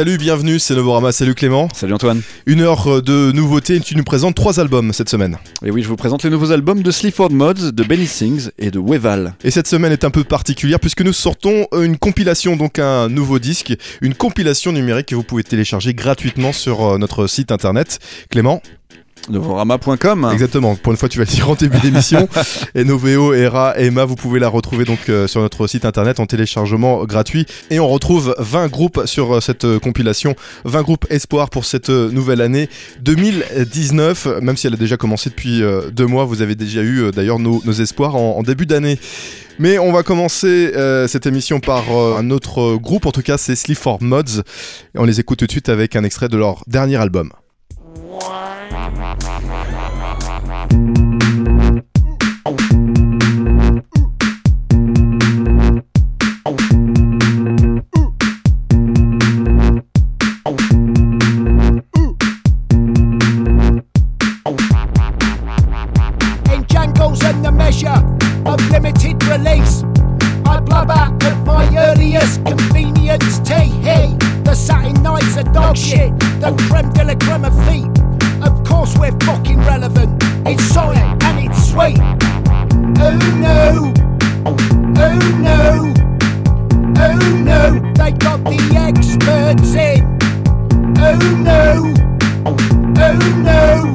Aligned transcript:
salut, 0.00 0.16
bienvenue, 0.16 0.58
c'est 0.58 0.74
Novorama, 0.74 1.12
salut 1.12 1.34
Clément. 1.34 1.68
Salut 1.74 1.92
Antoine. 1.92 2.22
Une 2.46 2.62
heure 2.62 3.02
de 3.02 3.32
nouveautés, 3.32 3.80
tu 3.80 3.94
nous 3.96 4.02
présentes 4.02 4.34
trois 4.34 4.58
albums 4.58 4.94
cette 4.94 5.10
semaine. 5.10 5.36
Et 5.62 5.70
oui, 5.70 5.82
je 5.82 5.88
vous 5.88 5.96
présente 5.96 6.22
les 6.22 6.30
nouveaux 6.30 6.52
albums 6.52 6.82
de 6.82 6.90
Sleaford 6.90 7.30
Mods, 7.32 7.70
de 7.70 7.82
Benny 7.82 8.06
Sings 8.06 8.48
et 8.58 8.70
de 8.70 8.78
Weval. 8.78 9.34
Et 9.44 9.50
cette 9.50 9.66
semaine 9.66 9.92
est 9.92 10.02
un 10.02 10.10
peu 10.10 10.24
particulière 10.24 10.80
puisque 10.80 11.02
nous 11.02 11.12
sortons 11.12 11.66
une 11.78 11.98
compilation, 11.98 12.56
donc 12.56 12.78
un 12.78 13.10
nouveau 13.10 13.38
disque, 13.38 13.76
une 14.00 14.14
compilation 14.14 14.72
numérique 14.72 15.08
que 15.08 15.14
vous 15.14 15.22
pouvez 15.22 15.44
télécharger 15.44 15.92
gratuitement 15.92 16.54
sur 16.54 16.82
euh, 16.82 16.96
notre 16.96 17.26
site 17.26 17.52
internet. 17.52 17.98
Clément 18.30 18.62
Novorama.com. 19.28 20.30
Exactement. 20.32 20.76
Pour 20.76 20.92
une 20.92 20.98
fois, 20.98 21.08
tu 21.08 21.18
vas 21.18 21.24
le 21.24 21.30
dire 21.30 21.48
en 21.50 21.54
début 21.54 21.78
d'émission. 21.82 22.28
et 22.74 22.84
Noveo, 22.84 23.34
Era, 23.34 23.78
Emma, 23.78 24.04
vous 24.04 24.16
pouvez 24.16 24.40
la 24.40 24.48
retrouver 24.48 24.84
donc 24.84 25.08
euh, 25.08 25.26
sur 25.26 25.40
notre 25.40 25.66
site 25.66 25.84
internet 25.84 26.20
en 26.20 26.26
téléchargement 26.26 27.04
gratuit. 27.04 27.46
Et 27.70 27.80
on 27.80 27.88
retrouve 27.88 28.34
20 28.38 28.68
groupes 28.68 29.02
sur 29.06 29.36
euh, 29.36 29.40
cette 29.40 29.64
euh, 29.64 29.78
compilation, 29.78 30.34
20 30.64 30.82
groupes 30.82 31.06
espoir 31.10 31.50
pour 31.50 31.64
cette 31.64 31.90
nouvelle 31.90 32.40
année 32.40 32.68
2019. 33.02 34.40
Même 34.40 34.56
si 34.56 34.66
elle 34.66 34.74
a 34.74 34.78
déjà 34.78 34.96
commencé 34.96 35.30
depuis 35.30 35.62
deux 35.92 36.06
mois, 36.06 36.24
vous 36.24 36.42
avez 36.42 36.54
déjà 36.54 36.82
eu 36.82 37.10
d'ailleurs 37.10 37.38
nos, 37.38 37.60
espoirs 37.72 38.16
en, 38.16 38.42
début 38.42 38.66
d'année. 38.66 38.98
Mais 39.58 39.78
on 39.78 39.92
va 39.92 40.02
commencer 40.02 40.72
cette 41.08 41.26
émission 41.26 41.60
par 41.60 41.90
un 41.90 42.30
autre 42.30 42.76
groupe, 42.76 43.06
en 43.06 43.12
tout 43.12 43.22
cas 43.22 43.38
c'est 43.38 43.56
Sleaford 43.56 43.98
Mods. 44.02 44.42
Et 44.94 44.98
on 44.98 45.04
les 45.04 45.20
écoute 45.20 45.38
tout 45.38 45.46
de 45.46 45.50
suite 45.50 45.68
avec 45.68 45.96
un 45.96 46.04
extrait 46.04 46.28
de 46.28 46.36
leur 46.36 46.62
dernier 46.66 46.96
album. 46.96 47.30
pleasure 67.70 68.02
of 68.46 68.60
limited 68.70 69.22
release. 69.24 69.84
I 70.44 70.58
blubber 70.60 70.92
at 70.92 71.46
my 71.46 71.64
earliest 71.78 72.44
convenience. 72.44 73.38
Tee 73.40 73.70
hee, 73.86 74.16
the 74.42 74.54
satin 74.54 75.00
nights 75.02 75.36
are 75.36 75.44
dog 75.52 75.76
shit. 75.76 76.10
The 76.40 76.52
creme 76.68 76.90
de 76.92 77.04
la 77.04 77.14
creme 77.14 77.44
of 77.44 77.54
feet. 77.68 77.90
Of 78.42 78.64
course, 78.64 78.98
we're 78.98 79.16
fucking 79.20 79.58
relevant. 79.58 80.20
It's 80.46 80.64
solid 80.64 80.98
and 80.98 81.46
it's 81.46 81.70
sweet. 81.70 82.00
Oh 82.98 83.18
no, 83.38 83.92
oh 84.46 84.56
no, 85.46 85.94
oh 86.98 87.18
no. 87.44 87.92
They 87.94 88.12
got 88.12 88.42
the 88.44 88.58
experts 88.88 89.74
in. 89.74 90.18
Oh 90.98 91.18
no, 91.48 91.94
oh 92.46 92.56
no, 92.96 93.94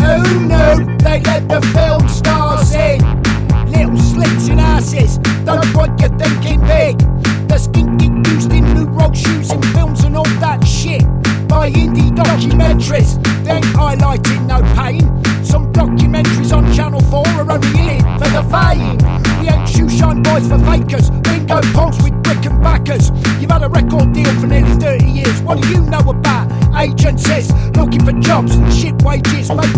oh 0.00 0.46
no. 0.48 0.96
They 0.98 1.20
let 1.20 1.48
the 1.48 1.60
film 1.72 2.08
stars. 2.08 2.53
Little 2.74 3.96
slits 3.96 4.48
and 4.48 4.58
asses, 4.58 5.18
don't 5.44 5.76
want 5.76 6.00
you 6.00 6.08
thinking 6.18 6.60
big. 6.62 6.98
The 7.46 7.54
skinky 7.54 8.10
used 8.26 8.52
in 8.52 8.64
new 8.74 8.86
rock 8.86 9.14
shoes 9.14 9.52
and 9.52 9.64
films 9.66 10.02
and 10.02 10.16
all 10.16 10.24
that 10.40 10.66
shit. 10.66 11.02
By 11.46 11.70
indie 11.70 12.10
documentaries, 12.10 13.22
then 13.44 13.62
highlighting 13.62 14.46
no 14.48 14.60
pain. 14.74 15.02
Some 15.44 15.72
documentaries 15.72 16.52
on 16.52 16.74
Channel 16.74 17.00
4 17.00 17.24
are 17.24 17.52
only 17.52 17.68
in 17.78 17.90
it 17.90 18.02
for 18.18 18.28
the 18.34 18.42
fame. 18.50 18.98
We 19.38 19.48
ain't 19.48 19.68
shoe 19.68 19.88
shine 19.88 20.24
boys 20.24 20.48
for 20.48 20.58
fakers, 20.58 21.10
bingo 21.10 21.60
poles 21.74 22.02
with 22.02 22.20
brick 22.24 22.44
and 22.44 22.60
backers. 22.60 23.10
You've 23.40 23.52
had 23.52 23.62
a 23.62 23.68
record 23.68 24.12
deal 24.12 24.34
for 24.40 24.48
nearly 24.48 24.74
30 24.80 25.06
years, 25.06 25.40
what 25.42 25.62
do 25.62 25.68
you 25.68 25.82
know 25.82 26.00
about 26.00 26.50
agencies? 26.76 27.52
Looking 27.76 28.04
for 28.04 28.12
jobs, 28.18 28.52
shit 28.76 29.00
wages, 29.02 29.48
make 29.50 29.76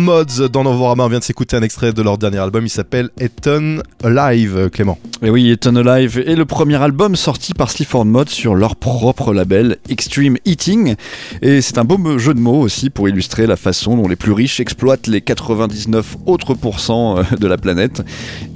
Mods 0.00 0.48
dans 0.50 0.64
Novorama. 0.64 1.04
On 1.04 1.08
vient 1.08 1.18
de 1.18 1.24
s'écouter 1.24 1.56
un 1.56 1.62
extrait 1.62 1.92
de 1.92 2.02
leur 2.02 2.18
dernier 2.18 2.38
album. 2.38 2.64
Il 2.64 2.70
s'appelle 2.70 3.10
Eton 3.20 3.82
Alive, 4.02 4.70
Clément. 4.72 4.98
Et 5.22 5.30
oui, 5.30 5.50
Eton 5.50 5.76
Alive 5.76 6.22
est 6.26 6.34
le 6.34 6.46
premier 6.46 6.76
album 6.76 7.14
sorti 7.14 7.52
par 7.52 7.70
Sleaford 7.70 8.06
Mods 8.06 8.28
sur 8.28 8.54
leur 8.54 8.76
propre 8.76 9.34
label 9.34 9.76
Extreme 9.88 10.36
Eating. 10.46 10.94
Et 11.42 11.60
c'est 11.60 11.78
un 11.78 11.84
beau 11.84 12.18
jeu 12.18 12.34
de 12.34 12.40
mots 12.40 12.60
aussi 12.60 12.88
pour 12.88 13.08
illustrer 13.08 13.46
la 13.46 13.56
façon 13.56 13.96
dont 13.96 14.08
les 14.08 14.16
plus 14.16 14.32
riches 14.32 14.60
exploitent 14.60 15.06
les 15.06 15.20
99 15.20 16.16
autres 16.26 16.54
pourcents 16.54 17.18
euh, 17.18 17.22
de 17.38 17.46
la 17.46 17.58
planète. 17.58 18.02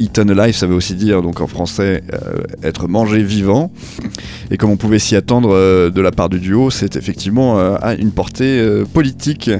Eton 0.01 0.29
Alive, 0.29 0.55
ça 0.55 0.67
veut 0.67 0.75
aussi 0.75 0.95
dire, 0.95 1.21
donc 1.21 1.41
en 1.41 1.47
français, 1.47 2.03
euh, 2.13 2.43
être 2.63 2.89
mangé 2.89 3.23
vivant. 3.23 3.71
Et 4.51 4.57
comme 4.57 4.71
on 4.71 4.77
pouvait 4.77 4.99
s'y 4.99 5.17
attendre 5.17 5.51
euh, 5.53 5.91
de 5.91 6.01
la 6.01 6.13
part 6.13 6.29
du 6.29 6.41
duo, 6.41 6.71
c'est 6.71 6.97
effectivement 6.97 7.59
à 7.59 7.95
une 7.95 8.11
portée 8.11 8.65
politique 8.93 9.51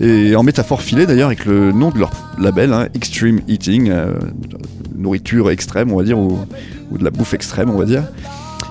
et 0.00 0.34
en 0.34 0.42
métaphore 0.42 0.82
filée 0.82 1.06
d'ailleurs 1.06 1.27
avec 1.28 1.44
le 1.44 1.72
nom 1.72 1.90
de 1.90 1.98
leur 1.98 2.10
label, 2.38 2.72
hein, 2.72 2.88
Extreme 2.94 3.40
Eating, 3.48 3.90
euh, 3.90 4.14
nourriture 4.96 5.50
extrême, 5.50 5.92
on 5.92 5.96
va 5.96 6.02
dire, 6.02 6.18
ou, 6.18 6.38
de 6.90 7.04
la 7.04 7.10
bouffe 7.10 7.34
extrême, 7.34 7.70
on 7.70 7.78
va 7.78 7.84
dire. 7.84 8.04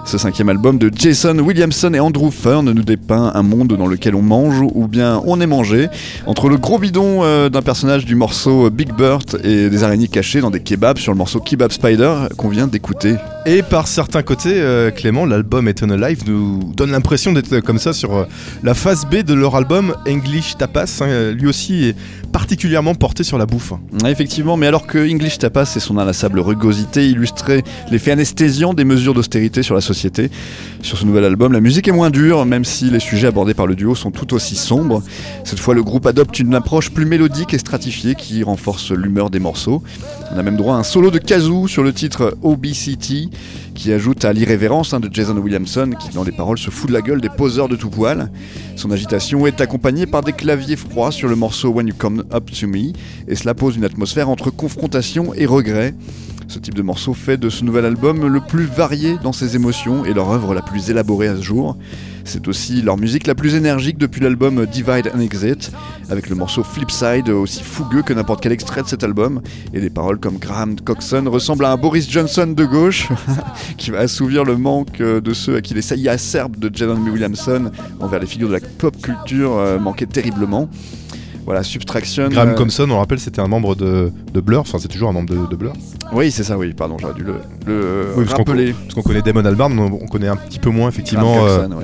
Ce 0.07 0.18
cinquième 0.18 0.48
album 0.48 0.77
de 0.77 0.89
Jason 0.95 1.38
Williamson 1.39 1.94
et 1.94 2.00
Andrew 2.00 2.31
Fern 2.31 2.71
nous 2.71 2.83
dépeint 2.83 3.33
un 3.36 3.44
monde 3.44 3.75
dans 3.75 3.88
lequel 3.88 4.15
on 4.15 4.21
mange 4.21 4.62
ou 4.62 4.88
bien 4.88 5.21
on 5.25 5.42
est 5.42 5.45
mangé. 5.48 5.89
Entre 6.25 6.48
le 6.48 6.56
gros 6.56 6.80
bidon 6.80 7.25
euh, 7.25 7.50
d'un 7.50 7.62
personnage 7.62 8.06
du 8.06 8.15
morceau 8.15 8.69
Big 8.69 8.94
Bird 8.94 9.38
et 9.44 9.69
des 9.69 9.83
araignées 9.83 10.07
cachées 10.07 10.39
dans 10.39 10.50
des 10.50 10.62
kebabs 10.62 10.98
sur 10.98 11.12
le 11.12 11.18
morceau 11.18 11.42
Kebab 11.42 11.74
Spider 11.74 12.13
qu'on 12.38 12.48
vient 12.48 12.68
d'écouter. 12.68 13.15
Et 13.45 13.62
par 13.63 13.89
certains 13.89 14.24
côtés, 14.24 14.54
euh, 14.56 14.92
Clément, 14.92 15.25
l'album 15.25 15.68
Eternal 15.68 16.01
Life 16.01 16.25
nous 16.25 16.71
donne 16.74 16.92
l'impression 16.92 17.33
d'être 17.33 17.60
comme 17.60 17.77
ça 17.77 17.92
sur 17.92 18.15
euh, 18.15 18.25
la 18.63 18.74
phase 18.74 19.06
B 19.06 19.24
de 19.24 19.33
leur 19.33 19.57
album 19.57 19.94
English 20.07 20.56
Tapas. 20.57 21.00
Hein, 21.01 21.31
lui 21.31 21.48
aussi 21.48 21.83
est 21.83 21.95
particulièrement 22.31 22.95
porté 22.95 23.24
sur 23.24 23.38
la 23.38 23.45
bouffe. 23.45 23.74
effectivement, 24.06 24.56
mais 24.56 24.68
alors 24.68 24.88
que 24.88 25.00
English 25.00 25.38
Tapas 25.39 25.74
et 25.75 25.80
son 25.81 25.98
inlassable 25.98 26.39
rugosité 26.39 27.10
illustraient 27.10 27.63
l'effet 27.92 28.12
anesthésiant 28.12 28.74
des 28.74 28.86
mesures 28.86 29.13
d'austérité 29.13 29.63
sur 29.63 29.75
la 29.75 29.81
société, 29.81 29.96
sur 30.81 30.97
ce 30.97 31.05
nouvel 31.05 31.23
album, 31.23 31.53
la 31.53 31.59
musique 31.59 31.88
est 31.88 31.91
moins 31.91 32.09
dure, 32.09 32.45
même 32.45 32.63
si 32.63 32.89
les 32.89 32.99
sujets 32.99 33.27
abordés 33.27 33.53
par 33.53 33.67
le 33.67 33.75
duo 33.75 33.95
sont 33.95 34.11
tout 34.11 34.33
aussi 34.33 34.55
sombres. 34.55 35.01
Cette 35.44 35.59
fois, 35.59 35.73
le 35.73 35.83
groupe 35.83 36.05
adopte 36.05 36.39
une 36.39 36.53
approche 36.53 36.91
plus 36.91 37.05
mélodique 37.05 37.53
et 37.53 37.57
stratifiée 37.57 38.15
qui 38.15 38.44
renforce 38.44 38.91
l'humeur 38.91 39.29
des 39.29 39.39
morceaux. 39.39 39.81
On 40.33 40.38
a 40.38 40.44
même 40.44 40.57
droit 40.57 40.75
à 40.75 40.77
un 40.77 40.83
solo 40.83 41.09
de 41.09 41.17
kazoo 41.17 41.67
sur 41.67 41.83
le 41.83 41.94
titre 41.94 42.38
OBCT 42.44 43.29
qui 43.73 43.94
ajoute 43.94 44.25
à 44.25 44.33
l'irrévérence 44.33 44.94
hein, 44.94 44.99
de 44.99 45.09
Jason 45.11 45.38
Williamson 45.38 45.91
qui 46.00 46.09
dans 46.09 46.23
les 46.23 46.31
paroles 46.31 46.57
se 46.57 46.69
fout 46.69 46.89
de 46.89 46.93
la 46.93 47.01
gueule 47.01 47.21
des 47.21 47.29
poseurs 47.29 47.69
de 47.69 47.75
tout 47.75 47.89
poil. 47.89 48.31
Son 48.75 48.91
agitation 48.91 49.45
est 49.47 49.61
accompagnée 49.61 50.05
par 50.05 50.21
des 50.21 50.33
claviers 50.33 50.75
froids 50.75 51.11
sur 51.11 51.27
le 51.27 51.35
morceau 51.35 51.69
When 51.69 51.88
You 51.88 51.93
Come 51.97 52.23
Up 52.33 52.51
To 52.59 52.67
Me 52.67 52.93
et 53.27 53.35
cela 53.35 53.53
pose 53.53 53.77
une 53.77 53.85
atmosphère 53.85 54.29
entre 54.29 54.51
confrontation 54.51 55.33
et 55.33 55.45
regret. 55.45 55.93
Ce 56.49 56.59
type 56.59 56.75
de 56.75 56.81
morceau 56.81 57.13
fait 57.13 57.38
de 57.38 57.49
ce 57.49 57.65
nouvel 57.65 57.83
album 57.83 58.25
le 58.25 58.39
plus 58.39 58.63
varié 58.63 59.17
dans 59.21 59.33
ses 59.33 59.57
émotions 59.57 60.05
et 60.05 60.13
leur 60.13 60.31
œuvre 60.31 60.53
la 60.53 60.61
plus 60.61 60.89
élaborée 60.89 61.27
à 61.27 61.35
ce 61.35 61.41
jour. 61.41 61.75
C'est 62.23 62.47
aussi 62.47 62.81
leur 62.81 62.97
musique 62.97 63.27
la 63.27 63.35
plus 63.35 63.55
énergique 63.55 63.97
depuis 63.97 64.21
l'album 64.21 64.65
Divide 64.65 65.11
and 65.13 65.19
Exit, 65.19 65.71
avec 66.09 66.29
le 66.29 66.35
morceau 66.35 66.63
Flipside 66.63 67.29
aussi 67.29 67.63
fougueux 67.63 68.01
que 68.01 68.13
n'importe 68.13 68.41
quel 68.41 68.53
extrait 68.53 68.81
de 68.81 68.88
cet 68.88 69.03
album, 69.03 69.41
et 69.73 69.81
des 69.81 69.89
paroles 69.89 70.19
comme 70.19 70.38
Graham 70.38 70.79
Coxon 70.79 71.25
ressemblent 71.27 71.65
à 71.65 71.71
un 71.71 71.77
Boris 71.77 72.09
Johnson 72.09 72.47
de 72.47 72.65
gauche, 72.65 73.09
qui 73.77 73.91
va 73.91 74.00
assouvir 74.00 74.45
le 74.45 74.57
manque 74.57 75.01
de 75.01 75.33
ceux 75.33 75.57
à 75.57 75.61
qui 75.61 75.73
les 75.73 75.81
saillies 75.81 76.09
acerbes 76.09 76.57
de 76.57 76.73
Jalen 76.73 77.07
Williamson 77.09 77.71
envers 78.00 78.19
les 78.19 78.27
figures 78.27 78.50
de 78.50 78.53
la 78.53 78.59
pop 78.59 78.95
culture 79.01 79.57
euh, 79.57 79.79
manquaient 79.79 80.05
terriblement. 80.05 80.69
Voilà, 81.47 81.63
Subtraction. 81.63 82.27
Graham 82.27 82.55
Compson, 82.55 82.91
on 82.91 82.99
rappelle, 82.99 83.21
c'était 83.21 83.39
un 83.39 83.47
membre 83.47 83.73
de, 83.73 84.11
Blur, 84.41 84.59
enfin 84.59 84.79
c'est 84.81 84.89
toujours 84.89 85.07
un 85.07 85.13
membre 85.13 85.47
de, 85.47 85.55
Blur. 85.55 85.71
Oui, 86.11 86.29
c'est 86.29 86.44
ça, 86.44 86.57
oui, 86.57 86.73
pardon, 86.73 86.97
j'aurais 86.99 87.13
dû 87.13 87.23
le, 87.23 87.35
le 87.65 88.25
rappeler. 88.29 88.73
parce 88.73 88.95
qu'on 88.95 89.01
connaît 89.01 89.21
Damon 89.21 89.45
Albarn, 89.45 89.79
on, 89.79 90.07
connaît 90.07 90.27
un 90.27 90.35
petit 90.35 90.59
peu 90.59 90.69
moins 90.69 90.89
effectivement 90.89 91.38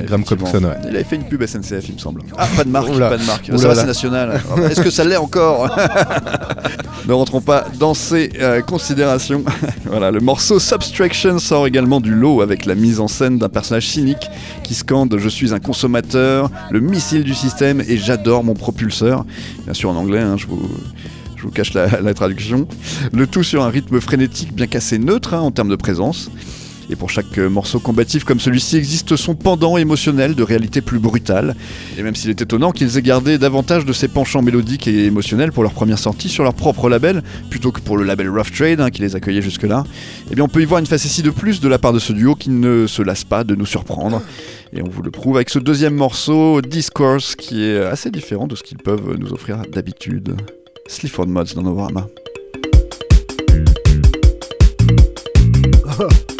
Graham 0.05 0.25
Compson. 0.25 0.65
Euh, 0.65 0.73
il 0.83 0.95
avait 0.95 1.05
fait 1.05 1.15
une 1.15 1.23
pub 1.23 1.45
SNCF, 1.45 1.87
il 1.87 1.95
me 1.95 1.99
semble. 1.99 2.23
Ah, 2.37 2.45
pas 2.57 2.65
de 2.65 2.69
marque, 2.69 2.89
pas 2.99 3.17
de 3.17 3.25
marque. 3.25 3.51
Ça 3.55 3.73
c'est 3.73 3.85
national. 3.85 4.41
Est-ce 4.69 4.81
que 4.81 4.91
ça 4.91 5.05
l'est 5.05 5.15
encore 5.15 5.73
Ne 7.07 7.13
rentrons 7.13 7.41
pas 7.41 7.65
dans 7.79 7.93
ces 7.93 8.31
euh, 8.39 8.61
considérations. 8.61 9.43
voilà, 9.85 10.09
le 10.09 10.21
morceau 10.21 10.57
Subtraction 10.57 11.37
sort 11.37 11.67
également 11.67 11.99
du 11.99 12.13
lot 12.13 12.41
avec 12.41 12.65
la 12.65 12.75
mise 12.75 13.01
en 13.01 13.09
scène 13.09 13.37
d'un 13.39 13.49
personnage 13.49 13.87
cynique 13.87 14.29
qui 14.63 14.73
scande 14.73 15.13
Je 15.17 15.27
suis 15.27 15.53
un 15.53 15.59
consommateur, 15.59 16.49
le 16.71 16.79
missile 16.79 17.23
du 17.23 17.33
système 17.33 17.81
et 17.81 17.97
j'adore 17.97 18.45
mon 18.45 18.53
propulseur 18.53 19.25
bien 19.63 19.73
sûr 19.73 19.89
en 19.89 19.95
anglais, 19.95 20.19
hein, 20.19 20.37
je, 20.37 20.47
vous, 20.47 20.69
je 21.35 21.43
vous 21.43 21.51
cache 21.51 21.73
la, 21.73 22.13
traduction. 22.13 22.67
Le 23.11 23.27
tout 23.27 23.43
sur 23.43 23.63
un 23.63 23.69
rythme 23.69 23.99
frénétique 23.99 24.53
bien 24.53 24.67
qu'assez 24.67 24.97
neutre 24.97 25.33
hein, 25.33 25.39
en 25.39 25.51
termes 25.51 25.69
de 25.69 25.75
présence. 25.75 26.31
Et 26.89 26.95
pour 26.95 27.09
chaque 27.09 27.37
euh, 27.37 27.49
morceau 27.49 27.79
combatif 27.79 28.23
comme 28.23 28.39
celui-ci 28.39 28.77
existe 28.77 29.15
son 29.15 29.35
pendant 29.35 29.77
émotionnel 29.77 30.35
de 30.35 30.43
réalité 30.43 30.81
plus 30.81 30.99
brutale. 30.99 31.55
Et 31.97 32.03
même 32.03 32.15
s'il 32.15 32.29
est 32.29 32.41
étonnant 32.41 32.71
qu'ils 32.71 32.97
aient 32.97 33.01
gardé 33.01 33.37
davantage 33.37 33.85
de 33.85 33.93
ces 33.93 34.07
penchants 34.07 34.41
mélodiques 34.41 34.87
et 34.87 35.05
émotionnels 35.05 35.51
pour 35.51 35.63
leur 35.63 35.73
première 35.73 35.99
sortie 35.99 36.29
sur 36.29 36.43
leur 36.43 36.53
propre 36.53 36.89
label, 36.89 37.23
plutôt 37.49 37.71
que 37.71 37.79
pour 37.79 37.97
le 37.97 38.03
label 38.03 38.29
Rough 38.29 38.51
Trade 38.55 38.81
hein, 38.81 38.89
qui 38.89 39.01
les 39.01 39.15
accueillait 39.15 39.41
jusque-là, 39.41 39.83
eh 40.31 40.35
bien 40.35 40.43
on 40.43 40.49
peut 40.49 40.61
y 40.61 40.65
voir 40.65 40.79
une 40.79 40.85
facétie 40.85 41.21
de 41.23 41.29
plus 41.29 41.61
de 41.61 41.67
la 41.67 41.79
part 41.79 41.93
de 41.93 41.99
ce 41.99 42.13
duo 42.13 42.35
qui 42.35 42.49
ne 42.49 42.87
se 42.87 43.01
lasse 43.01 43.23
pas 43.23 43.43
de 43.43 43.55
nous 43.55 43.65
surprendre. 43.65 44.21
Et 44.75 44.81
on 44.81 44.89
vous 44.89 45.01
le 45.01 45.11
prouve 45.11 45.35
avec 45.35 45.49
ce 45.49 45.59
deuxième 45.59 45.95
morceau, 45.95 46.61
Discourse, 46.61 47.35
qui 47.35 47.63
est 47.63 47.77
assez 47.77 48.09
différent 48.09 48.47
de 48.47 48.55
ce 48.55 48.63
qu'ils 48.63 48.77
peuvent 48.77 49.15
nous 49.17 49.31
offrir 49.31 49.61
d'habitude. 49.71 50.35
Sleaford 50.87 51.27
Mods 51.27 51.53
dans 51.55 51.61
Novorama. 51.61 52.07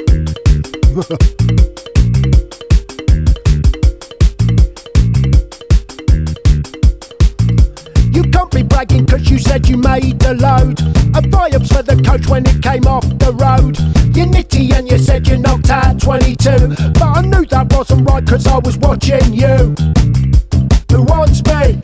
bragging 8.85 9.05
cause 9.05 9.29
you 9.29 9.39
said 9.39 9.67
you 9.67 9.77
made 9.77 10.19
the 10.19 10.33
load. 10.35 10.79
A 11.15 11.21
buy-ups 11.27 11.71
for 11.71 11.83
the 11.83 12.01
coach 12.03 12.27
when 12.27 12.45
it 12.45 12.61
came 12.61 12.85
off 12.85 13.03
the 13.19 13.31
road. 13.33 13.77
You're 14.15 14.27
nitty 14.27 14.73
and 14.73 14.89
you 14.89 14.97
said 14.97 15.27
you 15.27 15.37
knocked 15.37 15.69
out 15.69 15.99
22. 15.99 16.67
But 16.93 17.01
I 17.01 17.21
knew 17.21 17.45
that 17.45 17.71
wasn't 17.71 18.09
right 18.09 18.25
cause 18.25 18.47
I 18.47 18.59
was 18.59 18.77
watching 18.77 19.33
you. 19.33 19.75
Who 20.91 21.03
wants 21.03 21.43
me? 21.45 21.79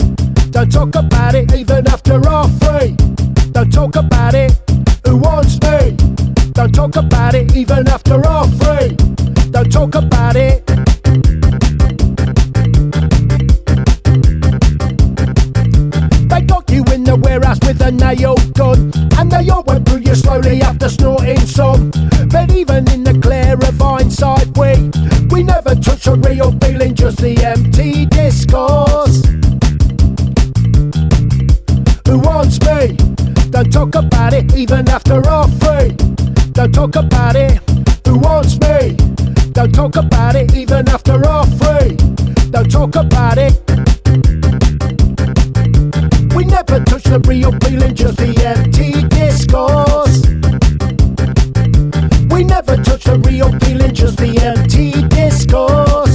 Don't 0.52 0.72
talk 0.72 0.96
about 0.96 1.36
it 1.36 1.54
even 1.54 1.88
after 1.88 2.28
all 2.28 2.48
three. 2.48 2.96
Don't 3.52 3.72
talk 3.72 3.96
about 3.96 4.36
it. 4.36 4.52
Who 5.06 5.18
wants 5.18 5.60
me? 5.62 5.89
Don't 6.60 6.74
talk 6.74 6.98
about 6.98 7.36
it 7.36 7.56
even 7.56 7.88
after 7.88 8.16
all 8.28 8.46
three. 8.46 8.90
Don't 9.50 9.72
talk 9.72 9.96
about 9.96 10.36
it. 10.36 10.66
They 16.28 16.42
got 16.42 16.70
you 16.70 16.84
in 16.94 17.06
the 17.06 17.18
warehouse 17.24 17.60
with 17.66 17.82
a 17.82 17.92
nail 17.92 18.36
gun. 18.56 18.92
And 19.18 19.32
they 19.32 19.50
all 19.50 19.64
went 19.64 19.88
through 19.88 20.00
you 20.00 20.14
slowly 20.16 20.62
after 20.62 20.90
snorting 20.90 21.40
some. 21.40 21.92
But 22.28 22.52
even 22.52 22.92
in 22.92 23.06
the 23.06 23.18
clear 23.24 23.54
of 23.54 23.80
hindsight, 23.80 24.50
we 24.58 24.92
we 25.34 25.44
never 25.44 25.76
touch 25.76 26.08
a 26.08 26.16
real 26.16 26.52
feeling, 26.60 26.94
just 26.94 27.20
the 27.20 27.38
empty 27.42 28.06
discourse. 28.06 29.24
Who 32.06 32.20
wants 32.20 32.60
me? 32.68 32.98
Don't 33.50 33.72
talk 33.72 33.96
about 33.96 34.34
it, 34.34 34.54
even 34.58 34.90
after 34.90 35.26
all 35.30 35.48
free. 35.48 35.96
Don't 36.60 36.74
talk 36.74 36.98
about 36.98 37.38
it. 37.38 37.58
Who 38.06 38.20
wants 38.20 38.60
me? 38.60 38.98
Don't 39.54 39.72
talk 39.72 39.96
about 39.96 40.36
it, 40.36 40.54
even 40.54 40.90
after 40.90 41.26
all 41.26 41.46
free. 41.46 41.96
Don't 42.52 42.70
talk 42.70 42.98
about 42.98 43.38
it. 43.38 43.54
We 46.36 46.44
never 46.44 46.84
touch 46.84 47.04
the 47.04 47.24
real 47.26 47.54
feeling, 47.64 47.96
just 47.96 48.18
the 48.18 48.36
empty 48.44 49.08
discourse. 49.08 50.20
We 52.30 52.44
never 52.44 52.76
touch 52.76 53.06
the 53.06 53.18
real 53.20 53.58
feeling, 53.60 53.94
just 53.94 54.18
the 54.18 54.38
empty 54.42 55.08
discourse. 55.08 56.09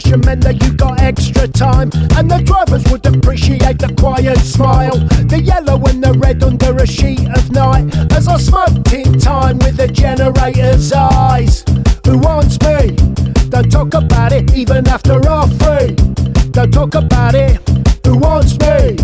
Station 0.00 0.20
meant 0.20 0.42
that 0.44 0.62
you 0.62 0.72
got 0.74 1.00
extra 1.00 1.48
time, 1.48 1.90
and 2.16 2.30
the 2.30 2.40
drivers 2.44 2.84
would 2.90 3.04
appreciate 3.06 3.78
the 3.78 3.92
quiet 3.98 4.38
smile, 4.38 4.96
the 5.26 5.40
yellow 5.42 5.76
and 5.86 6.02
the 6.02 6.12
red 6.12 6.42
under 6.42 6.76
a 6.76 6.86
sheet 6.86 7.26
of 7.36 7.50
night. 7.50 7.84
As 8.12 8.28
I 8.28 8.38
smoked 8.38 8.92
in 8.92 9.18
time 9.18 9.58
with 9.58 9.76
the 9.76 9.88
generator's 9.88 10.92
eyes. 10.92 11.64
Who 12.06 12.18
wants 12.18 12.58
me? 12.60 12.94
Don't 13.50 13.70
talk 13.70 13.94
about 13.94 14.32
it 14.32 14.54
even 14.54 14.86
after 14.86 15.18
all 15.28 15.48
free. 15.60 15.94
Don't 16.52 16.72
talk 16.72 16.94
about 16.94 17.34
it. 17.34 17.58
Who 18.06 18.18
wants 18.18 18.52
me? 18.58 18.96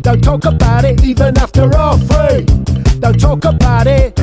Don't 0.00 0.22
talk 0.22 0.44
about 0.44 0.84
it 0.84 1.04
even 1.04 1.36
after 1.36 1.68
all 1.76 1.98
free. 1.98 2.44
Don't 3.00 3.20
talk 3.20 3.44
about 3.44 3.86
it. 3.86 4.18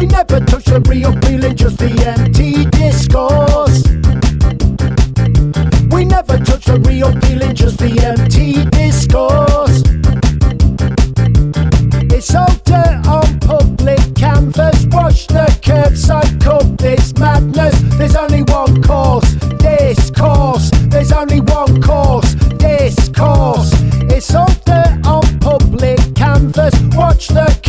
We 0.00 0.06
never 0.06 0.40
touch 0.40 0.64
the 0.64 0.80
real 0.88 1.12
feeling, 1.20 1.54
just 1.54 1.76
the 1.76 1.92
empty 2.08 2.64
discourse. 2.70 3.84
We 5.92 6.06
never 6.06 6.38
touch 6.38 6.64
the 6.64 6.80
real 6.80 7.12
feeling, 7.20 7.54
just 7.54 7.76
the 7.76 7.92
empty 8.00 8.64
discourse. 8.70 9.82
It's 12.10 12.34
all 12.34 12.48
dirt 12.64 13.06
on 13.06 13.40
public 13.40 14.00
canvas. 14.16 14.86
Watch 14.86 15.26
the 15.26 15.50
so 15.94 16.20
cut 16.40 16.78
this 16.78 17.12
madness. 17.18 17.78
There's 17.98 18.16
only 18.16 18.42
one 18.44 18.82
course, 18.82 19.34
discourse. 19.58 20.70
There's 20.88 21.12
only 21.12 21.42
one 21.42 21.82
course, 21.82 22.32
discourse. 22.56 23.70
It's 24.08 24.34
all 24.34 24.48
dirt 24.64 25.06
on 25.06 25.38
public 25.40 26.00
canvas. 26.14 26.72
Watch 26.96 27.28
the 27.28 27.59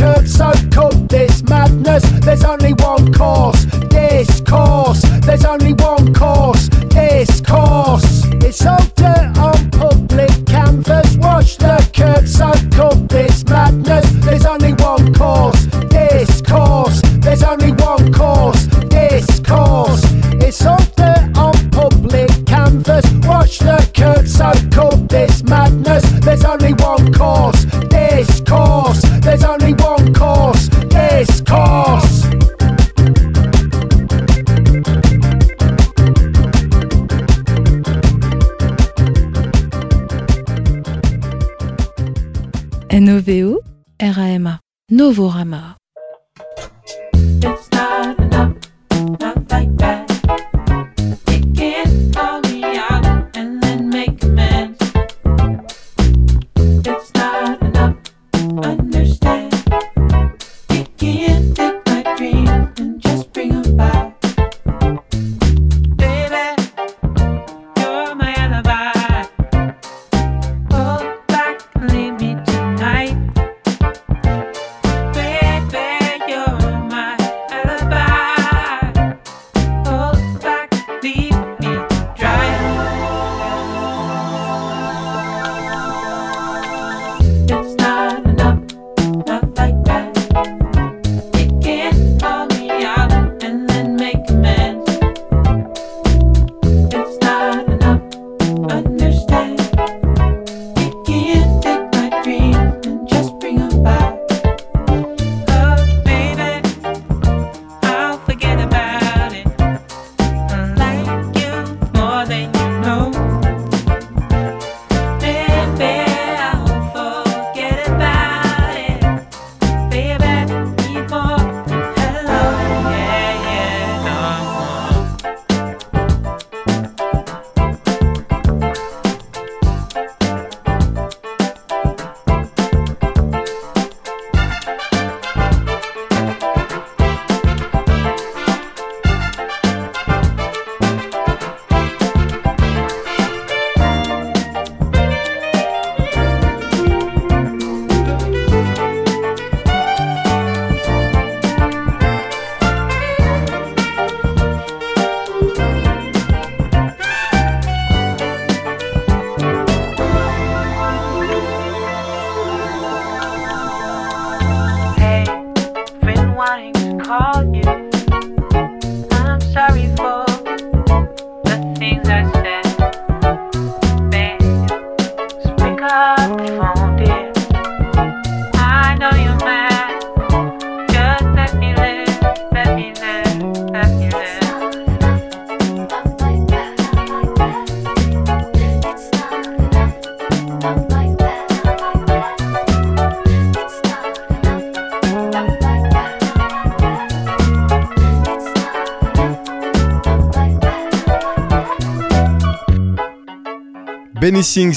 Novorama. 45.01 45.81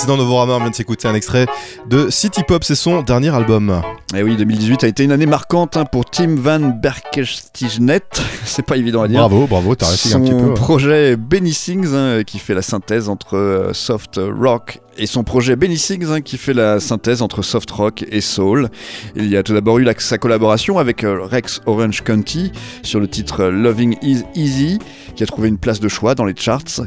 Dans 0.08 0.16
Novorama, 0.16 0.54
on 0.54 0.58
vient 0.58 0.70
de 0.70 0.74
s'écouter 0.74 1.06
un 1.06 1.14
extrait 1.14 1.46
de 1.86 2.10
City 2.10 2.42
Pop, 2.42 2.64
c'est 2.64 2.74
son 2.74 3.02
dernier 3.02 3.32
album. 3.32 3.82
Et 4.14 4.18
eh 4.20 4.22
oui, 4.22 4.36
2018 4.36 4.84
a 4.84 4.86
été 4.86 5.02
une 5.02 5.10
année 5.10 5.26
marquante 5.26 5.76
hein, 5.76 5.84
pour 5.84 6.04
Tim 6.04 6.36
Van 6.36 6.60
Berkestijnet, 6.60 8.00
c'est 8.44 8.64
pas 8.64 8.76
évident 8.76 9.02
à 9.02 9.08
dire. 9.08 9.18
Bravo, 9.18 9.48
bravo, 9.48 9.74
t'as 9.74 9.88
réussi 9.88 10.14
un 10.14 10.20
petit 10.20 10.30
peu. 10.30 10.38
Son 10.38 10.54
projet 10.54 11.16
Benny 11.16 11.52
Sings 11.52 11.92
hein, 11.94 12.22
qui 12.24 12.38
fait 12.38 12.54
la 12.54 12.62
synthèse 12.62 13.08
entre 13.08 13.36
euh, 13.36 13.72
soft 13.72 14.20
rock 14.22 14.80
et 14.96 15.06
son 15.06 15.24
projet 15.24 15.56
Benny 15.56 15.76
Sings 15.76 16.06
hein, 16.08 16.20
qui 16.20 16.36
fait 16.36 16.54
la 16.54 16.78
synthèse 16.78 17.22
entre 17.22 17.42
soft 17.42 17.70
rock 17.72 18.04
et 18.08 18.20
soul. 18.20 18.68
Il 19.16 19.28
y 19.28 19.36
a 19.36 19.42
tout 19.42 19.52
d'abord 19.52 19.78
eu 19.78 19.86
sa 19.98 20.18
collaboration 20.18 20.78
avec 20.78 21.02
euh, 21.02 21.22
Rex 21.22 21.60
Orange 21.66 22.02
County 22.02 22.52
sur 22.82 23.00
le 23.00 23.08
titre 23.08 23.40
euh, 23.40 23.50
Loving 23.50 23.96
Is 24.02 24.22
Easy 24.36 24.78
qui 25.16 25.22
a 25.22 25.26
trouvé 25.26 25.48
une 25.48 25.58
place 25.58 25.80
de 25.80 25.88
choix 25.88 26.14
dans 26.14 26.24
les 26.24 26.34
charts. 26.36 26.82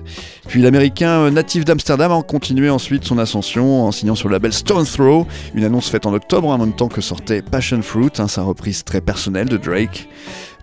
Puis 0.47 0.61
l'américain 0.61 1.29
natif 1.31 1.65
d'Amsterdam 1.65 2.11
a 2.11 2.21
continué 2.21 2.69
ensuite 2.69 3.03
son 3.03 3.17
ascension 3.17 3.85
en 3.85 3.91
signant 3.91 4.15
sur 4.15 4.29
le 4.29 4.33
label 4.33 4.53
Stone 4.53 4.85
Throw, 4.85 5.27
une 5.53 5.63
annonce 5.63 5.89
faite 5.89 6.05
en 6.05 6.13
octobre 6.13 6.47
en 6.49 6.57
même 6.57 6.73
temps 6.73 6.89
que 6.89 7.01
Passion 7.51 7.81
Fruit, 7.81 8.11
hein, 8.19 8.27
sa 8.27 8.43
reprise 8.43 8.83
très 8.83 9.01
personnelle 9.01 9.49
de 9.49 9.57
Drake. 9.57 10.07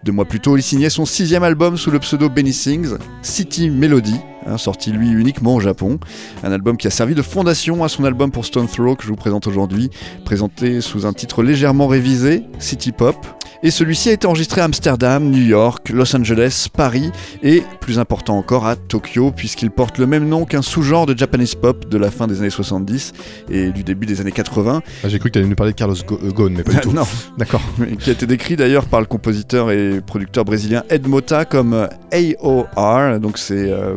Deux 0.02 0.12
mois 0.12 0.24
plus 0.24 0.40
tôt, 0.40 0.56
il 0.56 0.62
signait 0.62 0.90
son 0.90 1.06
sixième 1.06 1.42
album 1.42 1.76
sous 1.76 1.90
le 1.90 1.98
pseudo 1.98 2.28
Benny 2.28 2.52
Sings, 2.52 2.96
City 3.22 3.70
Melody, 3.70 4.20
hein, 4.46 4.58
sorti 4.58 4.90
lui 4.90 5.10
uniquement 5.10 5.54
au 5.54 5.60
Japon. 5.60 5.98
Un 6.42 6.52
album 6.52 6.76
qui 6.76 6.86
a 6.86 6.90
servi 6.90 7.14
de 7.14 7.22
fondation 7.22 7.84
à 7.84 7.88
son 7.88 8.04
album 8.04 8.30
pour 8.30 8.44
Stone 8.44 8.68
Throw 8.68 8.96
que 8.96 9.04
je 9.04 9.08
vous 9.08 9.16
présente 9.16 9.46
aujourd'hui, 9.46 9.90
présenté 10.24 10.80
sous 10.80 11.06
un 11.06 11.12
titre 11.12 11.42
légèrement 11.42 11.86
révisé, 11.86 12.44
City 12.58 12.92
Pop. 12.92 13.16
Et 13.62 13.70
celui-ci 13.70 14.10
a 14.10 14.12
été 14.12 14.26
enregistré 14.26 14.60
à 14.60 14.64
Amsterdam, 14.64 15.24
New 15.30 15.42
York, 15.42 15.88
Los 15.88 16.14
Angeles, 16.14 16.66
Paris 16.70 17.10
et, 17.42 17.62
plus 17.80 17.98
important 17.98 18.36
encore, 18.36 18.66
à 18.66 18.76
Tokyo, 18.76 19.32
puisqu'il 19.34 19.70
porte 19.70 19.96
le 19.96 20.06
même 20.06 20.28
nom 20.28 20.44
qu'un 20.44 20.60
sous-genre 20.60 21.06
de 21.06 21.16
Japanese 21.16 21.54
pop 21.54 21.88
de 21.88 21.96
la 21.96 22.10
fin 22.10 22.26
des 22.26 22.40
années 22.40 22.50
70 22.50 23.14
et 23.50 23.70
du 23.70 23.82
début 23.82 24.04
des 24.04 24.20
années 24.20 24.32
80. 24.32 24.82
Ah, 25.02 25.08
j'ai 25.08 25.18
cru 25.18 25.30
que 25.30 25.32
tu 25.32 25.38
allais 25.38 25.48
nous 25.48 25.54
parler 25.54 25.72
de 25.72 25.78
Carlos 25.78 25.96
euh, 25.96 26.30
Ghosn, 26.30 26.52
mais 26.54 26.62
pas 26.62 26.72
du 26.72 26.80
tout. 26.82 26.92
non, 26.92 27.06
d'accord. 27.38 27.62
Qui 28.00 28.10
a 28.10 28.12
été 28.12 28.26
décrit 28.26 28.56
d'ailleurs 28.56 28.84
par 28.84 29.00
le 29.00 29.06
compositeur 29.06 29.70
et 29.70 30.02
producteur 30.02 30.44
brésilien 30.44 30.82
Ed 30.90 31.06
Mota 31.06 31.46
comme 31.46 31.88
AOR, 32.12 33.18
donc 33.18 33.38
c'est 33.38 33.70
euh, 33.70 33.94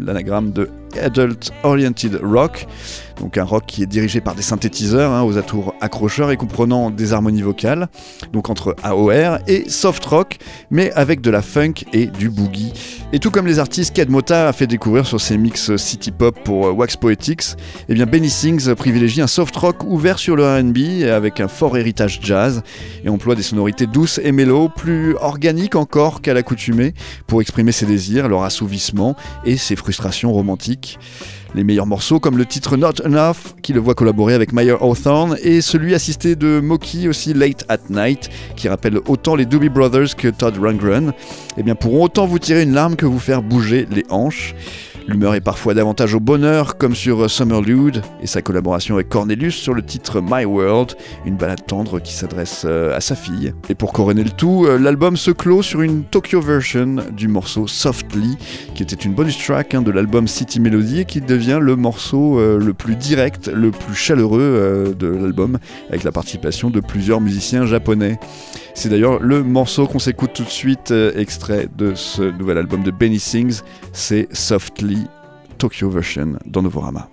l'anagramme 0.00 0.52
de 0.52 0.68
Adult 1.00 1.50
Oriented 1.62 2.20
Rock, 2.22 2.66
donc 3.20 3.38
un 3.38 3.44
rock 3.44 3.64
qui 3.66 3.82
est 3.82 3.86
dirigé 3.86 4.20
par 4.20 4.34
des 4.34 4.42
synthétiseurs 4.42 5.12
hein, 5.12 5.22
aux 5.22 5.38
atours 5.38 5.74
accrocheurs 5.80 6.30
et 6.30 6.36
comprenant 6.36 6.90
des 6.90 7.12
harmonies 7.12 7.42
vocales, 7.42 7.88
donc 8.32 8.50
entre 8.50 8.76
AOR 8.82 9.38
et 9.46 9.68
soft 9.68 10.04
rock, 10.04 10.38
mais 10.70 10.92
avec 10.92 11.20
de 11.20 11.30
la 11.30 11.42
funk 11.42 11.74
et 11.92 12.06
du 12.06 12.30
boogie. 12.30 12.72
Et 13.12 13.18
tout 13.18 13.30
comme 13.30 13.46
les 13.46 13.58
artistes 13.58 13.94
qu'Ed 13.94 14.10
Mota 14.10 14.48
a 14.48 14.52
fait 14.52 14.66
découvrir 14.66 15.06
sur 15.06 15.20
ses 15.20 15.38
mix 15.38 15.76
city 15.76 16.10
pop 16.10 16.36
pour 16.44 16.66
euh, 16.66 16.72
Wax 16.72 16.96
Poetics, 16.96 17.56
eh 17.88 17.94
bien 17.94 18.06
Benny 18.06 18.30
Sings 18.30 18.74
privilégie 18.74 19.20
un 19.20 19.26
soft 19.26 19.54
rock 19.56 19.84
ouvert 19.84 20.18
sur 20.18 20.36
le 20.36 20.44
R&B 20.44 21.04
avec 21.08 21.40
un 21.40 21.48
fort 21.48 21.76
héritage 21.76 22.20
jazz 22.22 22.62
et 23.04 23.08
emploie 23.08 23.34
des 23.34 23.42
sonorités 23.42 23.86
douces 23.86 24.20
et 24.22 24.32
mélo, 24.32 24.68
plus 24.68 25.14
organiques 25.16 25.76
encore 25.76 26.22
qu'à 26.22 26.34
l'accoutumée, 26.34 26.94
pour 27.26 27.40
exprimer 27.40 27.72
ses 27.72 27.86
désirs, 27.86 28.28
leur 28.28 28.42
assouvissement 28.42 29.16
et 29.44 29.56
ses 29.56 29.76
frustrations 29.76 30.32
romantiques. 30.32 30.98
Les 31.54 31.62
meilleurs 31.62 31.86
morceaux 31.86 32.18
comme 32.18 32.36
le 32.36 32.46
titre 32.46 32.76
Not 32.76 33.00
Enough 33.04 33.54
qui 33.62 33.72
le 33.72 33.80
voit 33.80 33.94
collaborer 33.94 34.34
avec 34.34 34.52
Meyer 34.52 34.76
Hawthorne 34.80 35.36
et 35.42 35.60
celui 35.60 35.94
assisté 35.94 36.34
de 36.34 36.58
Moki 36.58 37.08
aussi 37.08 37.32
Late 37.32 37.64
at 37.68 37.78
Night 37.90 38.28
qui 38.56 38.68
rappelle 38.68 38.98
autant 39.06 39.36
les 39.36 39.46
Doobie 39.46 39.68
Brothers 39.68 40.16
que 40.16 40.26
Todd 40.28 40.58
Rundgren, 40.58 41.12
eh 41.56 41.62
bien 41.62 41.76
pourront 41.76 42.04
autant 42.04 42.26
vous 42.26 42.40
tirer 42.40 42.62
une 42.62 42.72
larme 42.72 42.96
que 42.96 43.06
vous 43.06 43.20
faire 43.20 43.40
bouger 43.40 43.86
les 43.90 44.04
hanches. 44.10 44.54
L'humeur 45.06 45.34
est 45.34 45.42
parfois 45.42 45.74
davantage 45.74 46.14
au 46.14 46.20
bonheur, 46.20 46.78
comme 46.78 46.94
sur 46.94 47.30
Summerlude 47.30 48.00
et 48.22 48.26
sa 48.26 48.40
collaboration 48.40 48.94
avec 48.94 49.10
Cornelius 49.10 49.54
sur 49.54 49.74
le 49.74 49.82
titre 49.82 50.22
My 50.22 50.46
World, 50.46 50.94
une 51.26 51.36
balade 51.36 51.66
tendre 51.66 52.00
qui 52.00 52.14
s'adresse 52.14 52.62
euh, 52.64 52.96
à 52.96 53.02
sa 53.02 53.14
fille. 53.14 53.52
Et 53.68 53.74
pour 53.74 53.92
couronner 53.92 54.24
le 54.24 54.30
tout, 54.30 54.64
euh, 54.64 54.78
l'album 54.78 55.18
se 55.18 55.30
clôt 55.30 55.60
sur 55.60 55.82
une 55.82 56.04
Tokyo 56.04 56.40
version 56.40 56.96
du 57.12 57.28
morceau 57.28 57.66
Softly, 57.66 58.38
qui 58.74 58.82
était 58.82 58.96
une 58.96 59.12
bonus 59.12 59.36
track 59.36 59.74
hein, 59.74 59.82
de 59.82 59.90
l'album 59.90 60.26
City 60.26 60.58
Melody 60.58 61.00
et 61.00 61.04
qui 61.04 61.20
devient 61.20 61.58
le 61.60 61.76
morceau 61.76 62.38
euh, 62.38 62.58
le 62.58 62.72
plus 62.72 62.96
direct, 62.96 63.48
le 63.48 63.72
plus 63.72 63.94
chaleureux 63.94 64.94
de 64.98 65.06
l'album, 65.06 65.58
avec 65.90 66.04
la 66.04 66.12
participation 66.12 66.70
de 66.70 66.80
plusieurs 66.80 67.20
musiciens 67.20 67.66
japonais. 67.66 68.18
C'est 68.74 68.88
d'ailleurs 68.88 69.20
le 69.20 69.42
morceau 69.42 69.86
qu'on 69.86 70.00
s'écoute 70.00 70.32
tout 70.34 70.42
de 70.42 70.48
suite, 70.48 70.90
euh, 70.90 71.12
extrait 71.16 71.68
de 71.76 71.94
ce 71.94 72.22
nouvel 72.22 72.58
album 72.58 72.82
de 72.82 72.90
Benny 72.90 73.20
Sings, 73.20 73.62
c'est 73.92 74.28
Softly 74.32 75.06
Tokyo 75.58 75.88
Version 75.88 76.38
dans 76.44 76.62
Novorama. 76.62 77.08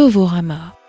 Novorama. 0.00 0.79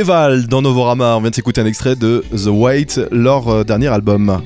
Weval 0.00 0.46
dans 0.46 0.62
Novorama, 0.62 1.14
on 1.18 1.20
vient 1.20 1.28
de 1.28 1.34
s'écouter 1.34 1.60
un 1.60 1.66
extrait 1.66 1.94
de 1.94 2.24
The 2.32 2.46
Wait, 2.46 3.00
leur 3.12 3.66
dernier 3.66 3.88
album. 3.88 4.40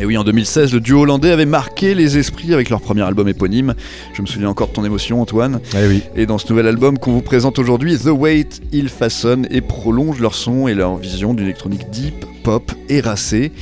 Et 0.00 0.06
oui, 0.06 0.16
en 0.16 0.24
2016, 0.24 0.72
le 0.72 0.80
duo 0.80 1.02
hollandais 1.02 1.32
avait 1.32 1.44
marqué 1.44 1.94
les 1.94 2.16
esprits 2.16 2.54
avec 2.54 2.70
leur 2.70 2.80
premier 2.80 3.02
album 3.02 3.28
éponyme. 3.28 3.74
Je 4.14 4.22
me 4.22 4.26
souviens 4.26 4.48
encore 4.48 4.68
de 4.68 4.72
ton 4.72 4.86
émotion, 4.86 5.20
Antoine. 5.20 5.60
Eh 5.74 5.86
oui. 5.86 6.02
Et 6.14 6.24
dans 6.24 6.38
ce 6.38 6.48
nouvel 6.48 6.66
album 6.66 6.98
qu'on 6.98 7.12
vous 7.12 7.20
présente 7.20 7.58
aujourd'hui, 7.58 7.98
The 7.98 8.06
Wait, 8.06 8.62
ils 8.72 8.88
façonnent 8.88 9.46
et 9.50 9.60
prolongent 9.60 10.20
leur 10.20 10.34
son 10.34 10.66
et 10.66 10.72
leur 10.72 10.96
vision 10.96 11.34
d'une 11.34 11.44
électronique 11.44 11.90
deep, 11.90 12.24
pop 12.42 12.72
et 12.88 13.02
racée. 13.02 13.52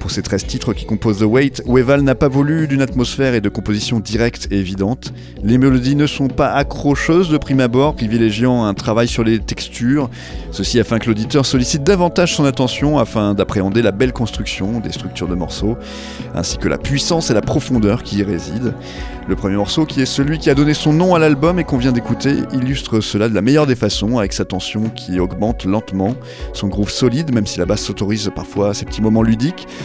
Pour 0.00 0.12
ces 0.12 0.22
13 0.22 0.46
titres 0.46 0.72
qui 0.74 0.86
composent 0.86 1.18
The 1.18 1.24
Wait, 1.24 1.62
Weval 1.66 2.02
n'a 2.02 2.14
pas 2.14 2.28
voulu 2.28 2.68
d'une 2.68 2.82
atmosphère 2.82 3.34
et 3.34 3.40
de 3.40 3.48
composition 3.48 3.98
directe 3.98 4.48
et 4.50 4.58
évidente. 4.58 5.12
Les 5.42 5.58
mélodies 5.58 5.96
ne 5.96 6.06
sont 6.06 6.28
pas 6.28 6.52
accrocheuses 6.52 7.28
de 7.28 7.36
prime 7.36 7.60
abord, 7.60 7.96
privilégiant 7.96 8.64
un 8.64 8.74
travail 8.74 9.08
sur 9.08 9.24
les 9.24 9.40
textures, 9.40 10.08
ceci 10.52 10.78
afin 10.78 10.98
que 10.98 11.08
l'auditeur 11.08 11.44
sollicite 11.44 11.82
davantage 11.82 12.36
son 12.36 12.44
attention 12.44 12.98
afin 12.98 13.34
d'appréhender 13.34 13.82
la 13.82 13.90
belle 13.90 14.12
construction 14.12 14.78
des 14.80 14.92
structures 14.92 15.28
de 15.28 15.34
morceaux, 15.34 15.76
ainsi 16.34 16.58
que 16.58 16.68
la 16.68 16.78
puissance 16.78 17.30
et 17.30 17.34
la 17.34 17.42
profondeur 17.42 18.02
qui 18.02 18.18
y 18.18 18.22
résident. 18.22 18.72
Le 19.28 19.36
premier 19.36 19.56
morceau, 19.56 19.84
qui 19.84 20.00
est 20.00 20.06
celui 20.06 20.38
qui 20.38 20.48
a 20.48 20.54
donné 20.54 20.72
son 20.72 20.94
nom 20.94 21.14
à 21.14 21.18
l'album 21.18 21.58
et 21.58 21.64
qu'on 21.64 21.76
vient 21.76 21.92
d'écouter, 21.92 22.34
illustre 22.54 23.00
cela 23.00 23.28
de 23.28 23.34
la 23.34 23.42
meilleure 23.42 23.66
des 23.66 23.76
façons, 23.76 24.16
avec 24.16 24.32
sa 24.32 24.46
tension 24.46 24.88
qui 24.88 25.20
augmente 25.20 25.66
lentement, 25.66 26.14
son 26.54 26.68
groove 26.68 26.88
solide, 26.88 27.34
même 27.34 27.46
si 27.46 27.58
la 27.58 27.66
basse 27.66 27.82
s'autorise 27.82 28.30
parfois 28.34 28.72
ces 28.72 28.86
petits 28.86 29.02
moments 29.02 29.22
ludiques, 29.22 29.66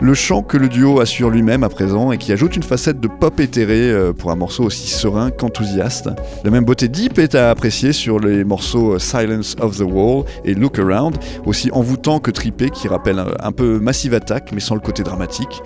le 0.00 0.14
chant 0.14 0.42
que 0.42 0.56
le 0.56 0.68
duo 0.68 1.00
assure 1.00 1.30
lui-même 1.30 1.64
à 1.64 1.68
présent 1.68 2.12
et 2.12 2.18
qui 2.18 2.32
ajoute 2.32 2.56
une 2.56 2.62
facette 2.62 3.00
de 3.00 3.08
pop 3.08 3.40
éthéré 3.40 3.90
euh, 3.90 4.12
pour 4.12 4.30
un 4.30 4.36
morceau 4.36 4.64
aussi 4.64 4.88
serein 4.88 5.30
qu'enthousiaste. 5.30 6.10
La 6.44 6.50
même 6.50 6.64
beauté 6.64 6.88
deep 6.88 7.18
est 7.18 7.34
à 7.34 7.50
apprécier 7.50 7.92
sur 7.92 8.18
les 8.18 8.44
morceaux 8.44 8.94
euh, 8.94 8.98
Silence 8.98 9.56
of 9.60 9.78
the 9.78 9.82
Wall 9.82 10.24
et 10.44 10.54
Look 10.54 10.78
Around, 10.78 11.16
aussi 11.46 11.70
envoûtant 11.72 12.18
que 12.18 12.30
trippé, 12.30 12.70
qui 12.70 12.88
rappellent 12.88 13.24
un 13.40 13.52
peu 13.52 13.78
Massive 13.78 14.14
Attack 14.14 14.52
mais 14.52 14.60
sans 14.60 14.74
le 14.74 14.80
côté 14.80 15.02
dramatique. 15.02 15.62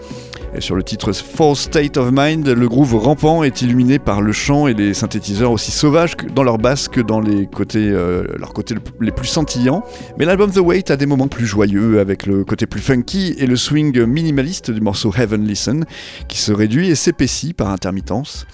Et 0.55 0.61
sur 0.61 0.75
le 0.75 0.83
titre 0.83 1.13
False 1.13 1.61
State 1.61 1.97
of 1.97 2.11
Mind, 2.13 2.49
le 2.49 2.69
groove 2.69 2.97
rampant 2.97 3.45
est 3.45 3.63
illuminé 3.63 4.01
par 4.01 4.21
le 4.21 4.33
chant 4.33 4.67
et 4.67 4.75
les 4.75 4.95
synthétiseurs 4.95 5.53
aussi 5.53 5.71
sauvages 5.71 6.17
dans 6.35 6.43
leur 6.43 6.59
basse 6.59 6.89
que 6.89 7.01
dans 7.01 7.21
les 7.21 7.47
côtés, 7.47 7.89
euh, 7.89 8.25
leurs 8.37 8.53
côtés 8.53 8.75
les 9.01 9.13
plus 9.13 9.29
scintillants. 9.29 9.85
Mais 10.19 10.25
l'album 10.25 10.51
The 10.51 10.59
Wait 10.59 10.91
a 10.91 10.97
des 10.97 11.07
moments 11.07 11.29
plus 11.29 11.47
joyeux 11.47 12.01
avec 12.01 12.27
le 12.27 12.45
côté 12.45 12.67
plus 12.67 12.81
funky 12.81 13.37
et 13.39 13.47
le 13.47 13.55
swing 13.55 14.05
minimaliste 14.21 14.71
du 14.71 14.83
morceau 14.83 15.15
Heaven 15.17 15.47
Listen 15.47 15.87
qui 16.29 16.37
se 16.37 16.53
réduit 16.53 16.91
et 16.91 16.95
s'épaissit 16.95 17.55
par 17.55 17.71
intermittence. 17.71 18.47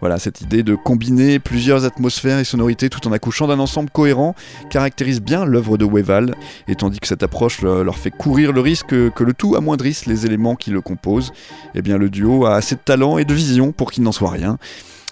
Voilà, 0.00 0.18
cette 0.18 0.40
idée 0.40 0.64
de 0.64 0.74
combiner 0.74 1.38
plusieurs 1.38 1.84
atmosphères 1.84 2.40
et 2.40 2.44
sonorités 2.44 2.88
tout 2.88 3.06
en 3.06 3.12
accouchant 3.12 3.46
d'un 3.46 3.60
ensemble 3.60 3.88
cohérent 3.90 4.34
caractérise 4.68 5.22
bien 5.22 5.44
l'œuvre 5.44 5.78
de 5.78 5.84
Weval, 5.84 6.34
et 6.66 6.74
tandis 6.74 6.98
que 6.98 7.06
cette 7.06 7.22
approche 7.22 7.62
leur 7.62 7.96
fait 7.96 8.10
courir 8.10 8.52
le 8.52 8.60
risque 8.60 8.88
que 8.88 9.22
le 9.22 9.32
tout 9.32 9.54
amoindrisse 9.54 10.06
les 10.06 10.26
éléments 10.26 10.56
qui 10.56 10.70
le 10.70 10.80
composent, 10.80 11.30
eh 11.76 11.82
bien 11.82 11.98
le 11.98 12.10
duo 12.10 12.46
a 12.46 12.56
assez 12.56 12.74
de 12.74 12.80
talent 12.84 13.16
et 13.18 13.24
de 13.24 13.32
vision 13.32 13.70
pour 13.70 13.92
qu'il 13.92 14.02
n'en 14.02 14.10
soit 14.10 14.30
rien. 14.30 14.58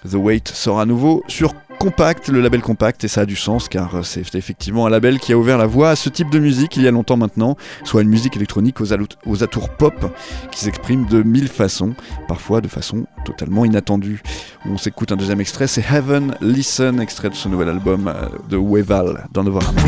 The 0.03 0.15
Wait 0.15 0.49
sort 0.49 0.81
à 0.81 0.85
nouveau 0.85 1.23
sur 1.29 1.53
Compact, 1.81 2.27
le 2.27 2.41
label 2.41 2.61
Compact, 2.61 3.03
et 3.05 3.07
ça 3.07 3.21
a 3.21 3.25
du 3.25 3.35
sens 3.35 3.67
car 3.67 4.05
c'est 4.05 4.35
effectivement 4.35 4.85
un 4.85 4.91
label 4.91 5.17
qui 5.17 5.33
a 5.33 5.37
ouvert 5.37 5.57
la 5.57 5.65
voie 5.65 5.89
à 5.89 5.95
ce 5.95 6.09
type 6.09 6.29
de 6.29 6.37
musique 6.37 6.77
il 6.77 6.83
y 6.83 6.87
a 6.87 6.91
longtemps 6.91 7.17
maintenant, 7.17 7.57
soit 7.83 8.03
une 8.03 8.07
musique 8.09 8.35
électronique 8.35 8.79
aux, 8.81 8.93
aux 9.25 9.43
atours 9.43 9.69
pop 9.69 10.15
qui 10.51 10.59
s'exprime 10.59 11.07
de 11.07 11.23
mille 11.23 11.47
façons, 11.47 11.95
parfois 12.27 12.61
de 12.61 12.67
façon 12.67 13.07
totalement 13.25 13.65
inattendue. 13.65 14.21
On 14.69 14.77
s'écoute 14.77 15.11
un 15.11 15.15
deuxième 15.15 15.41
extrait, 15.41 15.65
c'est 15.65 15.83
Heaven 15.91 16.35
Listen, 16.39 17.01
extrait 17.01 17.31
de 17.31 17.35
ce 17.35 17.49
nouvel 17.49 17.69
album 17.69 18.07
euh, 18.07 18.27
de 18.47 18.57
Weval 18.57 19.25
dans 19.33 19.43
Novorama. 19.43 19.81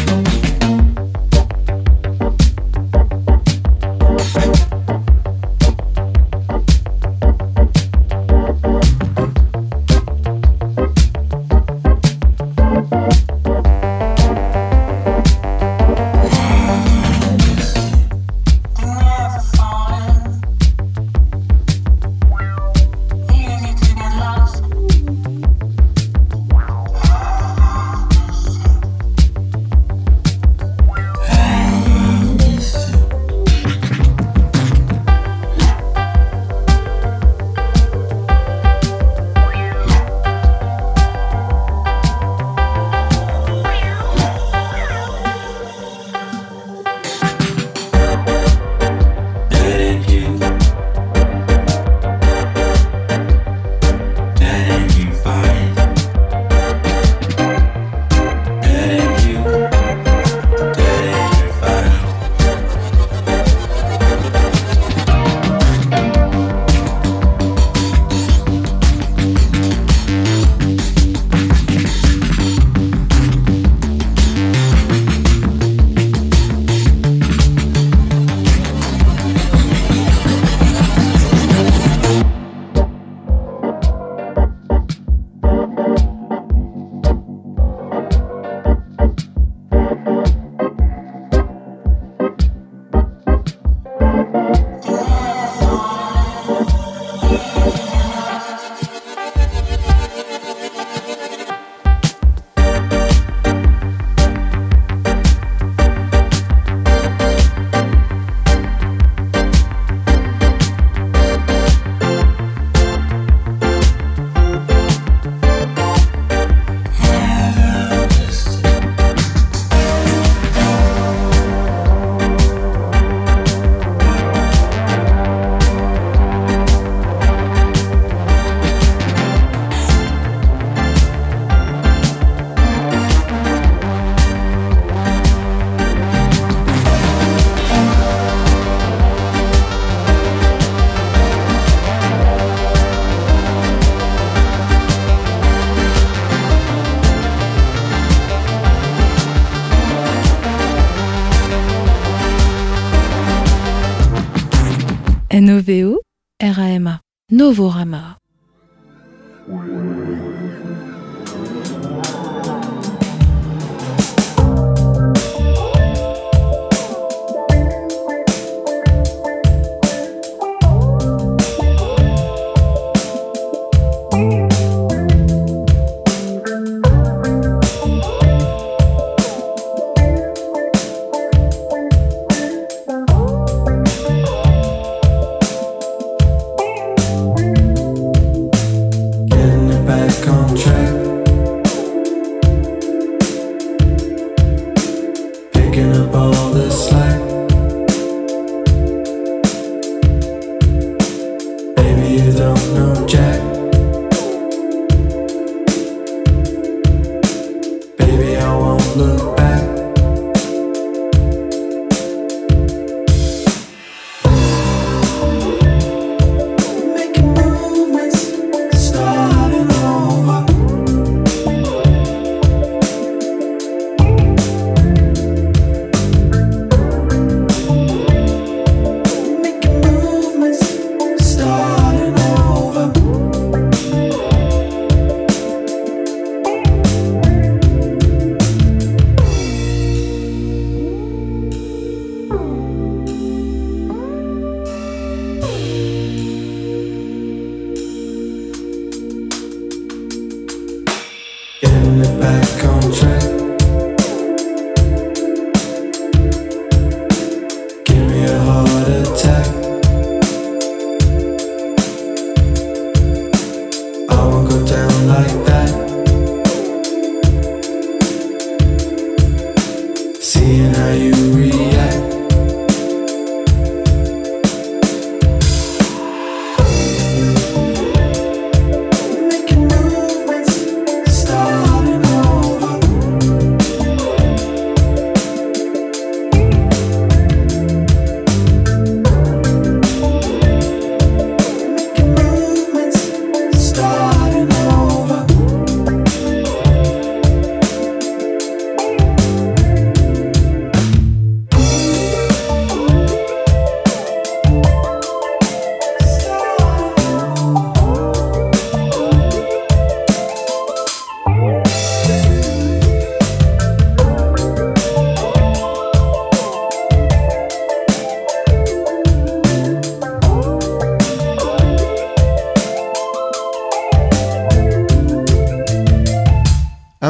Novorama. 157.43 158.22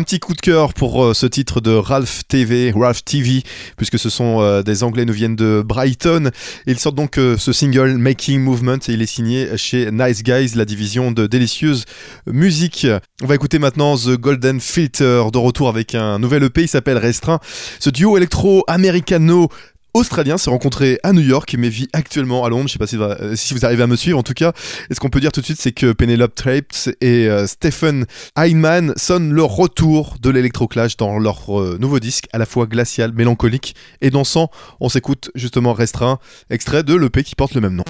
Un 0.03 0.05
petit 0.05 0.19
coup 0.19 0.33
de 0.33 0.41
cœur 0.41 0.73
pour 0.73 1.01
euh, 1.01 1.13
ce 1.13 1.25
titre 1.25 1.61
de 1.61 1.71
Ralph 1.71 2.23
TV, 2.27 2.73
Ralph 2.75 3.05
TV, 3.05 3.41
puisque 3.77 3.97
ce 3.97 4.09
sont 4.09 4.41
euh, 4.41 4.61
des 4.61 4.83
Anglais 4.83 5.05
nous 5.05 5.13
viennent 5.13 5.37
de 5.37 5.63
Brighton. 5.65 6.29
Ils 6.67 6.77
sortent 6.77 6.97
donc 6.97 7.17
euh, 7.17 7.37
ce 7.37 7.53
single 7.53 7.93
Making 7.93 8.41
Movement 8.41 8.79
et 8.89 8.91
il 8.91 9.01
est 9.01 9.05
signé 9.05 9.55
chez 9.55 9.91
Nice 9.93 10.21
Guys, 10.21 10.55
la 10.55 10.65
division 10.65 11.13
de 11.13 11.25
délicieuse 11.25 11.85
musique. 12.27 12.85
On 13.21 13.27
va 13.27 13.35
écouter 13.35 13.59
maintenant 13.59 13.95
The 13.95 14.17
Golden 14.17 14.59
Filter, 14.59 15.23
de 15.31 15.37
retour 15.37 15.69
avec 15.69 15.95
un 15.95 16.19
nouvel 16.19 16.43
EP, 16.43 16.63
il 16.63 16.67
s'appelle 16.67 16.97
Restreint. 16.97 17.39
Ce 17.79 17.89
duo 17.89 18.17
électro-américano 18.17 19.47
australien 19.93 20.37
s'est 20.37 20.49
rencontré 20.49 20.99
à 21.03 21.13
New 21.13 21.21
York 21.21 21.55
mais 21.57 21.69
vit 21.69 21.87
actuellement 21.93 22.45
à 22.45 22.49
Londres. 22.49 22.67
Je 22.67 22.73
sais 22.73 22.79
pas 22.79 22.87
si, 22.87 22.97
euh, 22.97 23.35
si 23.35 23.53
vous 23.53 23.65
arrivez 23.65 23.83
à 23.83 23.87
me 23.87 23.95
suivre 23.95 24.17
en 24.17 24.23
tout 24.23 24.33
cas. 24.33 24.53
Et 24.89 24.93
ce 24.93 24.99
qu'on 24.99 25.09
peut 25.09 25.19
dire 25.19 25.31
tout 25.31 25.41
de 25.41 25.45
suite, 25.45 25.59
c'est 25.59 25.71
que 25.71 25.91
Penelope 25.91 26.35
Trapes 26.35 26.89
et 27.01 27.27
euh, 27.27 27.47
Stephen 27.47 28.05
Heinemann 28.37 28.93
sonnent 28.97 29.31
le 29.31 29.43
retour 29.43 30.15
de 30.21 30.29
l'électroclash 30.29 30.97
dans 30.97 31.19
leur 31.19 31.59
euh, 31.59 31.77
nouveau 31.79 31.99
disque, 31.99 32.25
à 32.33 32.37
la 32.37 32.45
fois 32.45 32.65
glacial, 32.65 33.13
mélancolique 33.13 33.75
et 34.01 34.09
dansant. 34.09 34.49
On 34.79 34.89
s'écoute 34.89 35.31
justement 35.35 35.73
Restreint, 35.73 36.19
extrait 36.49 36.83
de 36.83 36.95
l'EP 36.95 37.23
qui 37.23 37.35
porte 37.35 37.53
le 37.53 37.61
même 37.61 37.75
nom. 37.75 37.85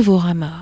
Novorama. 0.00 0.59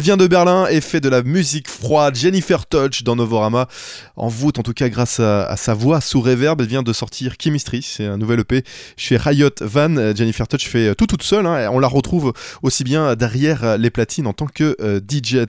Elle 0.00 0.04
vient 0.04 0.16
de 0.16 0.26
Berlin 0.26 0.66
et 0.70 0.80
fait 0.80 1.02
de 1.02 1.10
la 1.10 1.22
musique 1.22 1.68
froide. 1.68 2.14
Jennifer 2.14 2.64
Touch 2.64 3.02
dans 3.02 3.16
Novorama. 3.16 3.68
En 4.16 4.28
voûte, 4.28 4.58
en 4.58 4.62
tout 4.62 4.72
cas, 4.72 4.88
grâce 4.88 5.20
à, 5.20 5.54
sa 5.58 5.74
voix 5.74 6.00
sous 6.00 6.22
reverb. 6.22 6.58
Elle 6.62 6.68
vient 6.68 6.82
de 6.82 6.94
sortir 6.94 7.34
Chemistry. 7.38 7.82
C'est 7.82 8.06
un 8.06 8.16
nouvel 8.16 8.40
EP 8.40 8.64
chez 8.96 9.18
Riot 9.18 9.50
Van. 9.60 10.14
Jennifer 10.16 10.48
Touch 10.48 10.66
fait 10.66 10.94
tout 10.94 11.06
toute 11.06 11.22
seule. 11.22 11.44
Hein. 11.44 11.68
On 11.70 11.80
la 11.80 11.86
retrouve 11.86 12.32
aussi 12.62 12.82
bien 12.82 13.14
derrière 13.14 13.76
les 13.76 13.90
platines 13.90 14.26
en 14.26 14.32
tant 14.32 14.46
que 14.46 14.74
euh, 14.80 15.00
DJ. 15.06 15.44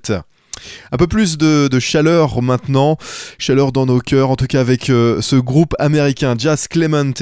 Un 0.91 0.97
peu 0.97 1.07
plus 1.07 1.37
de, 1.37 1.69
chaleur 1.79 2.41
maintenant, 2.41 2.97
chaleur 3.37 3.71
dans 3.71 3.85
nos 3.85 3.99
cœurs, 3.99 4.29
en 4.29 4.35
tout 4.35 4.45
cas 4.45 4.59
avec 4.59 4.89
euh, 4.89 5.21
ce 5.21 5.35
groupe 5.35 5.73
américain 5.79 6.35
Jazz 6.37 6.67
Clemente, 6.67 7.21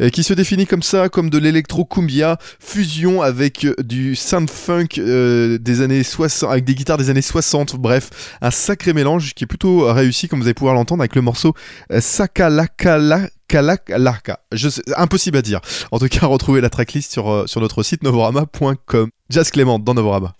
euh, 0.00 0.08
qui 0.08 0.22
se 0.22 0.34
définit 0.34 0.66
comme 0.66 0.82
ça, 0.82 1.08
comme 1.08 1.30
de 1.30 1.38
l'électro 1.38 1.84
cumbia, 1.84 2.38
fusion 2.58 3.22
avec 3.22 3.64
euh, 3.64 3.74
du 3.82 4.16
sound 4.16 4.50
funk 4.50 4.88
des 4.96 5.80
années 5.80 6.02
60, 6.02 6.50
avec 6.50 6.64
des 6.64 6.74
guitares 6.74 6.98
des 6.98 7.10
années 7.10 7.22
60, 7.22 7.76
bref, 7.76 8.10
un 8.40 8.50
sacré 8.50 8.92
mélange 8.92 9.34
qui 9.34 9.44
est 9.44 9.46
plutôt 9.46 9.92
réussi, 9.92 10.28
comme 10.28 10.40
vous 10.40 10.46
allez 10.46 10.54
pouvoir 10.54 10.74
l'entendre 10.74 11.02
avec 11.02 11.14
le 11.14 11.22
morceau 11.22 11.54
Sakalakala. 11.98 13.28
Je 14.52 14.68
sais, 14.68 14.82
impossible 14.96 15.36
à 15.36 15.42
dire. 15.42 15.60
En 15.90 15.98
tout 15.98 16.06
cas, 16.06 16.26
retrouvez 16.26 16.60
la 16.60 16.70
tracklist 16.70 17.12
sur, 17.12 17.48
sur 17.48 17.60
notre 17.60 17.82
site 17.82 18.04
novorama.com. 18.04 19.10
Jazz 19.28 19.50
Clément 19.50 19.80
dans 19.80 19.94
Novorama. 19.94 20.34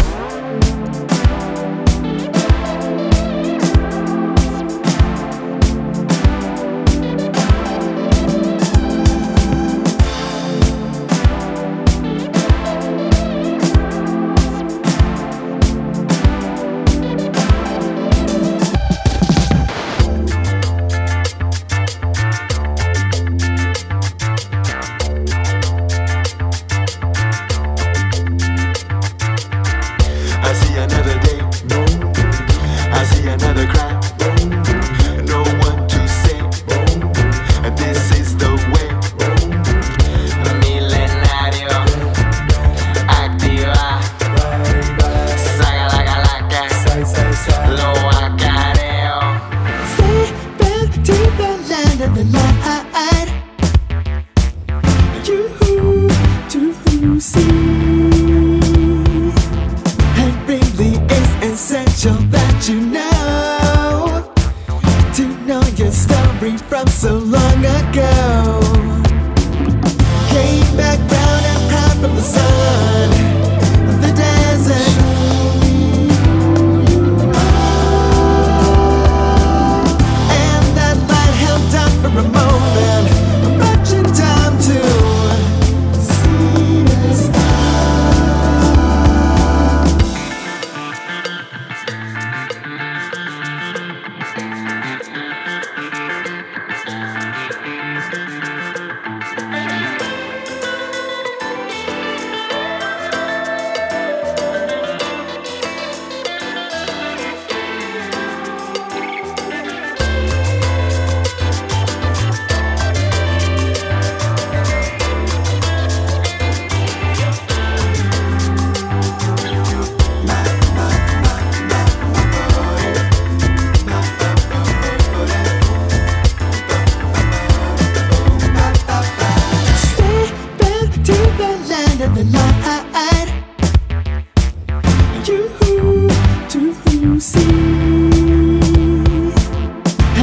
see. 137.30 138.60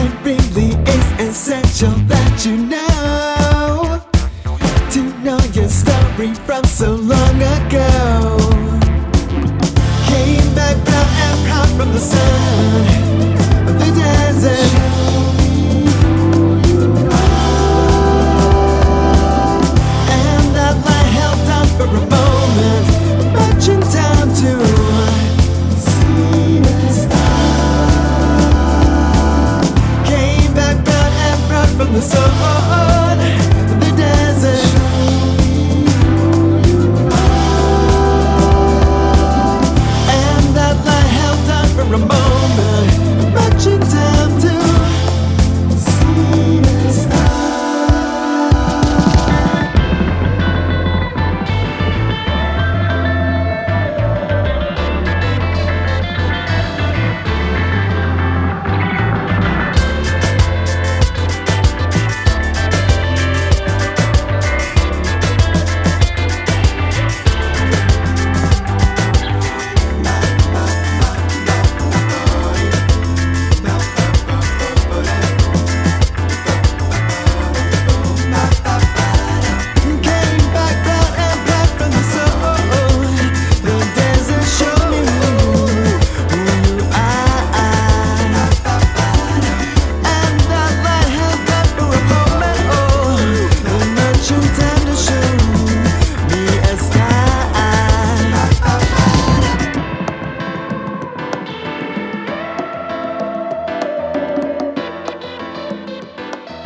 It 0.01 0.12
really 0.26 0.72
is 0.95 1.08
essential. 1.28 2.07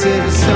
ser 0.00 0.49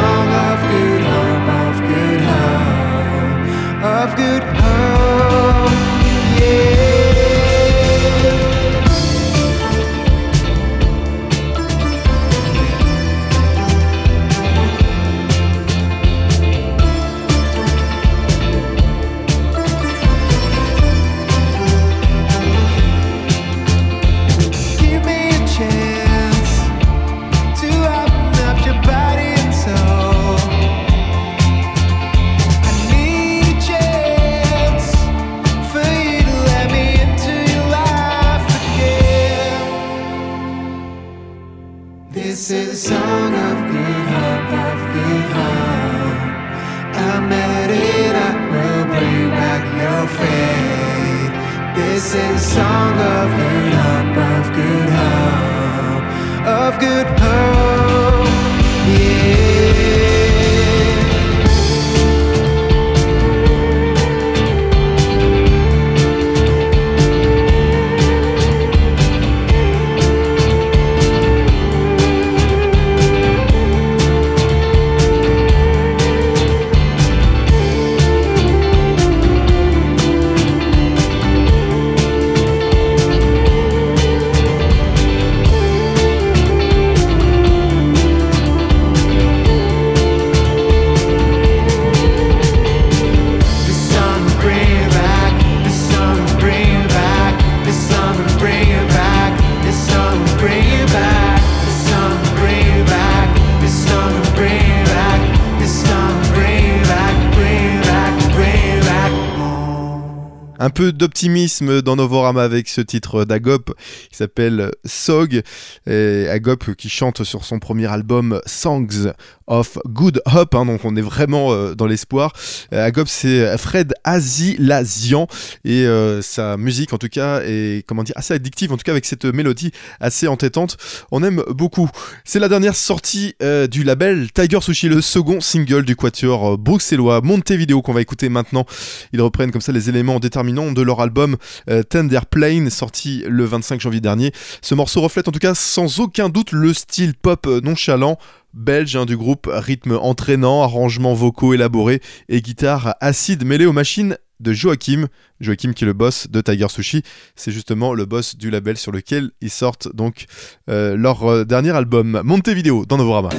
Un 110.65 110.71
peu 110.71 110.93
d'optimisme 110.93 111.83
dans 111.83 111.97
Novorama 111.97 112.43
avec 112.43 112.69
ce 112.69 112.81
titre 112.81 113.27
d'Agop 113.27 113.75
qui 114.11 114.17
s'appelle 114.17 114.71
Sog. 114.87 115.43
Agop 115.87 116.75
qui 116.79 116.89
chante 116.89 117.23
sur 117.23 117.45
son 117.45 117.59
premier 117.59 117.85
album 117.93 118.41
Songs 118.47 119.13
of 119.47 119.79
Good 119.87 120.23
Hope. 120.27 120.55
hein, 120.55 120.67
donc 120.67 120.85
on 120.85 120.97
est 120.97 121.03
vraiment 121.03 121.53
euh, 121.53 121.75
dans 121.75 121.87
l'espoir. 121.87 122.33
Euh, 122.73 122.85
Agop 122.85 123.09
c'est 123.09 123.57
Fred 123.59 123.95
Azilazian 124.05 125.27
et 125.65 125.87
euh, 125.87 126.23
sa 126.23 126.57
musique 126.57 126.93
en 126.93 126.99
tout 126.99 127.09
cas 127.09 127.41
est 127.43 127.85
comment 127.87 128.03
dire 128.03 128.17
assez 128.17 128.35
addictive 128.35 128.73
en 128.73 128.77
tout 128.77 128.85
cas 128.85 128.93
avec 128.93 129.05
cette 129.05 129.25
mélodie 129.25 129.73
assez 130.01 130.29
entêtante. 130.29 130.77
On 131.11 131.23
aime 131.23 131.43
beaucoup. 131.49 131.89
C'est 132.25 132.39
la 132.39 132.49
dernière 132.49 132.77
sortie 132.77 133.35
euh, 133.43 133.67
du 133.67 133.85
label 133.85 134.31
Tiger 134.33 134.61
Sushi, 134.61 134.89
le 134.89 135.01
second 135.01 135.41
single 135.41 135.85
du 135.85 135.97
quatuor 135.97 136.55
euh, 136.55 136.57
bruxellois 136.57 137.21
Montevideo 137.23 137.83
qu'on 137.83 137.93
va 137.93 138.01
écouter 138.01 138.29
maintenant. 138.29 138.65
Ils 139.13 139.21
reprennent 139.23 139.51
comme 139.51 139.61
ça 139.61 139.73
les 139.73 139.89
éléments 139.89 140.21
déterminants 140.21 140.73
de 140.73 140.83
leur 140.83 141.01
album 141.01 141.37
euh, 141.71 141.83
Tender 141.83 142.21
Plane, 142.31 142.71
sorti 142.71 143.25
le 143.29 143.45
25 143.45 143.81
janvier 143.81 144.01
dernier. 144.01 144.33
Ce 144.63 144.75
morceau 144.75 145.01
reflète 145.01 145.29
en 145.29 145.33
tout 145.33 145.39
cas 145.39 145.55
sans 145.55 146.01
aucun 146.01 146.29
doute 146.29 146.53
le 146.53 146.73
style 146.75 147.15
pop 147.15 147.47
euh, 147.47 147.61
nonchalant 147.63 148.19
belge 148.55 148.97
hein, 148.97 149.05
du 149.05 149.17
groupe, 149.17 149.49
rythme 149.53 149.99
entraînant, 150.01 150.63
arrangements 150.63 151.15
vocaux 151.15 151.55
élaborés 151.55 152.01
et 152.29 152.41
guitare 152.41 152.95
acide 153.01 153.45
mêlée 153.45 153.67
aux 153.67 153.73
machines 153.73 154.17
de 154.41 154.53
Joachim. 154.53 155.09
Joachim 155.41 155.73
qui 155.73 155.85
est 155.85 155.87
le 155.87 155.93
boss 155.93 156.29
de 156.31 156.41
Tiger 156.41 156.69
Sushi, 156.69 157.03
c'est 157.37 157.53
justement 157.53 157.93
le 157.95 158.05
boss 158.05 158.37
du 158.37 158.51
label 158.51 158.77
sur 158.77 158.93
lequel 158.93 159.31
ils 159.41 159.51
sortent 159.51 159.95
donc 159.95 160.27
euh, 160.71 160.97
leur 160.97 161.25
euh, 161.25 161.45
dernier 161.45 161.71
album 161.71 162.21
Montevideo 162.25 162.87
dans 162.87 162.97
Novorama. 162.97 163.31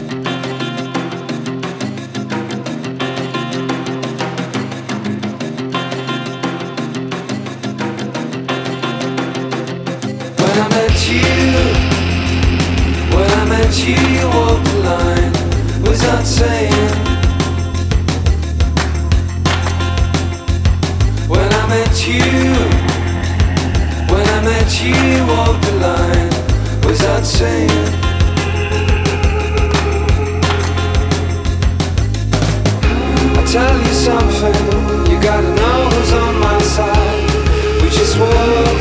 When 13.16 14.34
without 16.26 16.47
saying. 16.47 16.95
When 21.28 21.53
I 21.53 21.67
met 21.67 22.07
you, 22.07 22.23
when 24.11 24.26
I 24.28 24.41
met 24.43 24.69
you, 24.84 24.95
walked 25.28 25.63
the 25.65 25.73
line 25.86 26.30
without 26.84 27.26
saying. 27.26 27.69
I'll 33.36 33.47
tell 33.47 33.78
you 33.78 33.93
something, 33.93 35.11
you 35.11 35.21
gotta 35.21 35.53
know 35.61 35.89
who's 35.89 36.13
on 36.13 36.39
my 36.39 36.59
side. 36.61 37.82
We 37.82 37.89
just 37.89 38.17
walking 38.19 38.74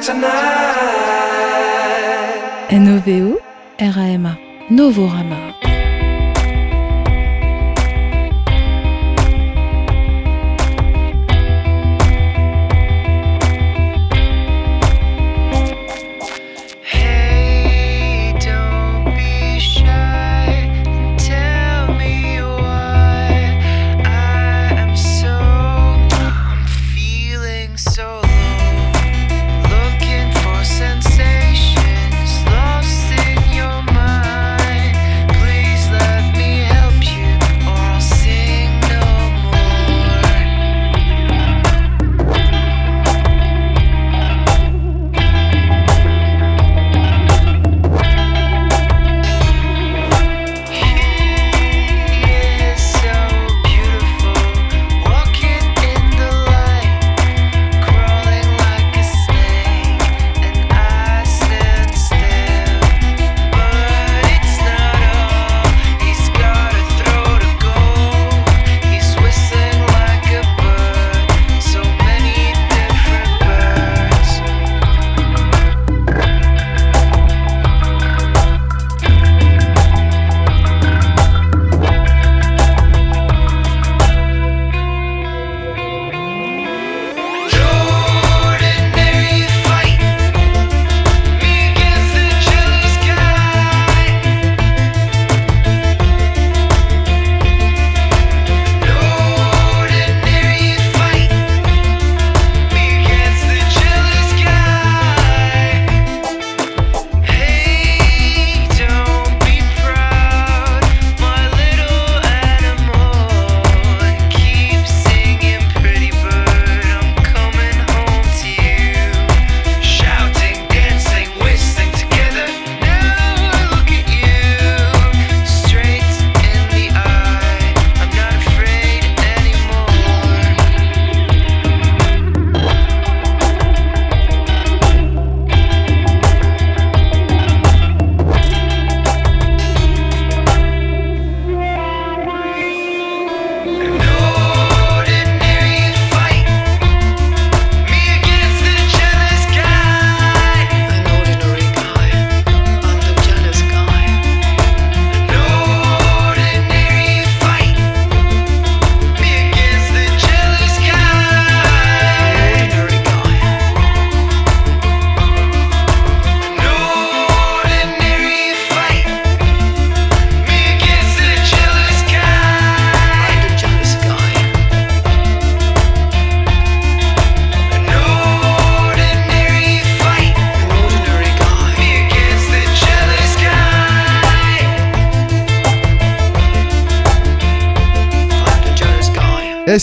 tonight. 0.00 0.68
NOVO 2.70 3.38
RAMA 3.80 4.38
Novorama 4.70 5.57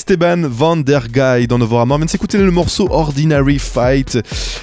Esteban 0.07 0.47
Van 0.47 0.77
Der 0.77 1.07
Guy 1.11 1.47
dans 1.47 1.57
Novorama. 1.57 1.95
On 1.95 1.97
vient 1.97 2.05
de 2.05 2.11
s'écouter 2.11 2.37
le 2.37 2.51
morceau 2.51 2.87
Ordinary 2.91 3.57
Fight. 3.57 4.19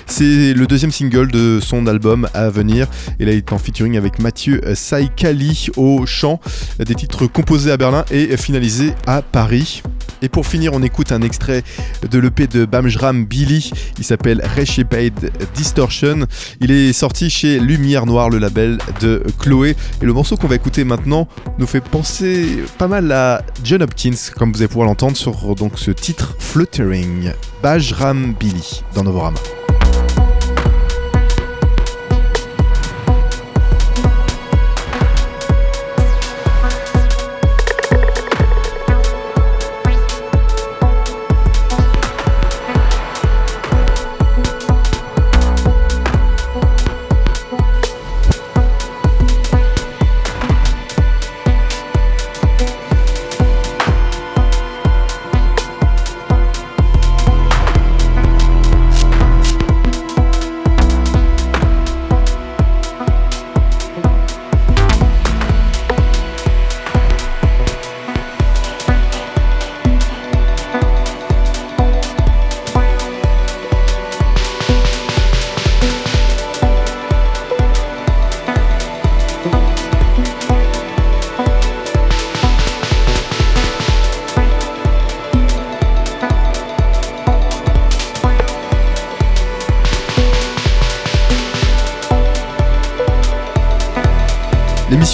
C'est 0.07 0.55
le 0.55 0.67
deuxième 0.69 0.93
single 0.93 1.33
de 1.33 1.59
son 1.61 1.89
album 1.89 2.29
à 2.33 2.49
venir. 2.49 2.87
Et 3.19 3.25
là, 3.25 3.33
il 3.33 3.39
est 3.39 3.53
en 3.53 3.59
featuring 3.59 3.97
avec 3.97 4.21
Mathieu 4.21 4.61
Saikali 4.77 5.67
au 5.77 6.07
chant. 6.07 6.39
Des 6.79 6.95
titres 6.95 7.27
composés 7.27 7.73
à 7.73 7.77
Berlin 7.77 8.05
et 8.13 8.37
finalisés 8.37 8.93
à 9.05 9.21
Paris. 9.21 9.83
Et 10.23 10.29
pour 10.29 10.47
finir, 10.47 10.73
on 10.73 10.83
écoute 10.83 11.13
un 11.13 11.21
extrait 11.21 11.63
de 12.09 12.19
l'EP 12.19 12.47
de 12.47 12.65
Bamjram 12.65 13.25
Billy. 13.25 13.71
Il 13.99 14.05
s'appelle 14.05 14.41
Reshaped 14.57 15.33
Distortion. 15.55 16.27
Il 16.61 16.71
est 16.71 16.93
sorti 16.93 17.29
chez 17.29 17.59
Lumière 17.59 18.07
Noire, 18.07 18.31
le 18.31 18.39
label 18.39 18.79
de 19.01 19.23
Chloé. 19.39 19.77
Et 20.01 20.07
le 20.07 20.13
morceau 20.13 20.37
qu'on 20.37 20.47
va 20.47 20.55
écouter 20.55 20.85
maintenant 20.85 21.27
nous 21.59 21.67
fait 21.67 21.81
penser 21.81 22.47
pas 22.79 22.89
mal 22.89 23.11
à 23.11 23.43
John 23.65 23.83
Hopkins, 23.83 24.31
comme 24.37 24.53
vous 24.53 24.59
allez 24.61 24.69
pouvoir 24.69 24.87
l'entendre 24.87 25.17
sur 25.17 25.55
ce 25.75 25.91
titre 25.91 26.37
Fluttering. 26.39 27.33
Bajram 27.63 28.35
Billy 28.39 28.83
dans 28.95 29.05
Novorama. 29.05 29.39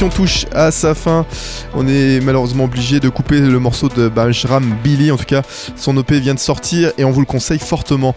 L'émission 0.01 0.17
touche 0.17 0.47
à 0.53 0.71
sa 0.71 0.95
fin. 0.95 1.27
On 1.75 1.89
est 1.89 2.21
malheureusement 2.21 2.65
obligé 2.65 3.01
de 3.01 3.09
couper 3.09 3.41
le 3.41 3.59
morceau 3.59 3.89
de 3.89 4.07
Bajram 4.07 4.77
Billy. 4.85 5.11
En 5.11 5.17
tout 5.17 5.25
cas, 5.25 5.43
son 5.75 5.97
OP 5.97 6.13
vient 6.13 6.35
de 6.35 6.39
sortir 6.39 6.93
et 6.99 7.05
on 7.05 7.11
vous 7.11 7.19
le 7.19 7.27
conseille 7.27 7.59
fortement. 7.59 8.15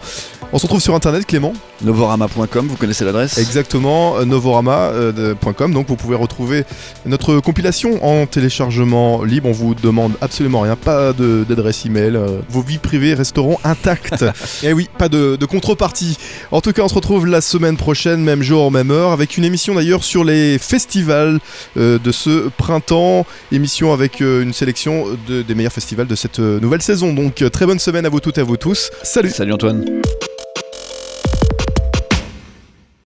On 0.52 0.58
se 0.58 0.62
retrouve 0.62 0.80
sur 0.80 0.94
internet, 0.94 1.26
Clément. 1.26 1.54
Novorama.com, 1.82 2.68
vous 2.68 2.76
connaissez 2.76 3.04
l'adresse 3.04 3.38
Exactement, 3.38 4.16
euh, 4.18 4.24
novorama.com. 4.24 5.72
Donc 5.72 5.88
vous 5.88 5.96
pouvez 5.96 6.16
retrouver 6.16 6.64
notre 7.06 7.40
compilation 7.40 8.04
en 8.04 8.26
téléchargement 8.26 9.22
libre. 9.24 9.48
On 9.48 9.52
vous 9.52 9.74
demande 9.74 10.12
absolument 10.20 10.60
rien, 10.60 10.76
pas 10.76 11.12
d'adresse 11.12 11.84
email. 11.86 12.16
euh, 12.16 12.40
Vos 12.48 12.62
vies 12.62 12.78
privées 12.78 13.14
resteront 13.14 13.58
intactes. 13.64 14.24
Et 14.62 14.72
oui, 14.72 14.88
pas 14.98 15.08
de, 15.08 15.36
de 15.36 15.46
contrepartie. 15.46 16.16
En 16.50 16.60
tout 16.60 16.72
cas, 16.72 16.82
on 16.82 16.88
se 16.88 16.94
retrouve 16.94 17.26
la 17.26 17.40
semaine 17.40 17.76
prochaine, 17.76 18.22
même 18.22 18.42
jour, 18.42 18.70
même 18.70 18.90
heure, 18.90 19.10
avec 19.12 19.36
une 19.36 19.44
émission 19.44 19.74
d'ailleurs 19.74 20.04
sur 20.04 20.24
les 20.24 20.58
festivals 20.58 21.40
euh, 21.76 21.98
de 21.98 22.12
ce 22.12 22.48
printemps. 22.56 23.26
Émission 23.50 23.92
avec 23.92 24.20
euh, 24.20 24.42
une 24.42 24.52
sélection 24.52 25.06
de- 25.28 25.42
des 25.42 25.54
meilleurs 25.54 25.72
festivals 25.72 26.06
de 26.06 26.14
cette 26.14 26.38
euh, 26.38 26.60
nouvelle 26.60 26.82
saison. 26.82 27.12
Donc 27.12 27.42
euh, 27.42 27.48
très 27.50 27.66
bonne 27.66 27.78
semaine 27.78 28.06
à 28.06 28.08
vous 28.08 28.20
toutes 28.20 28.38
et 28.38 28.40
à 28.40 28.44
vous 28.44 28.56
tous. 28.56 28.90
Salut 29.02 29.30
Salut 29.30 29.52
Antoine. 29.52 29.84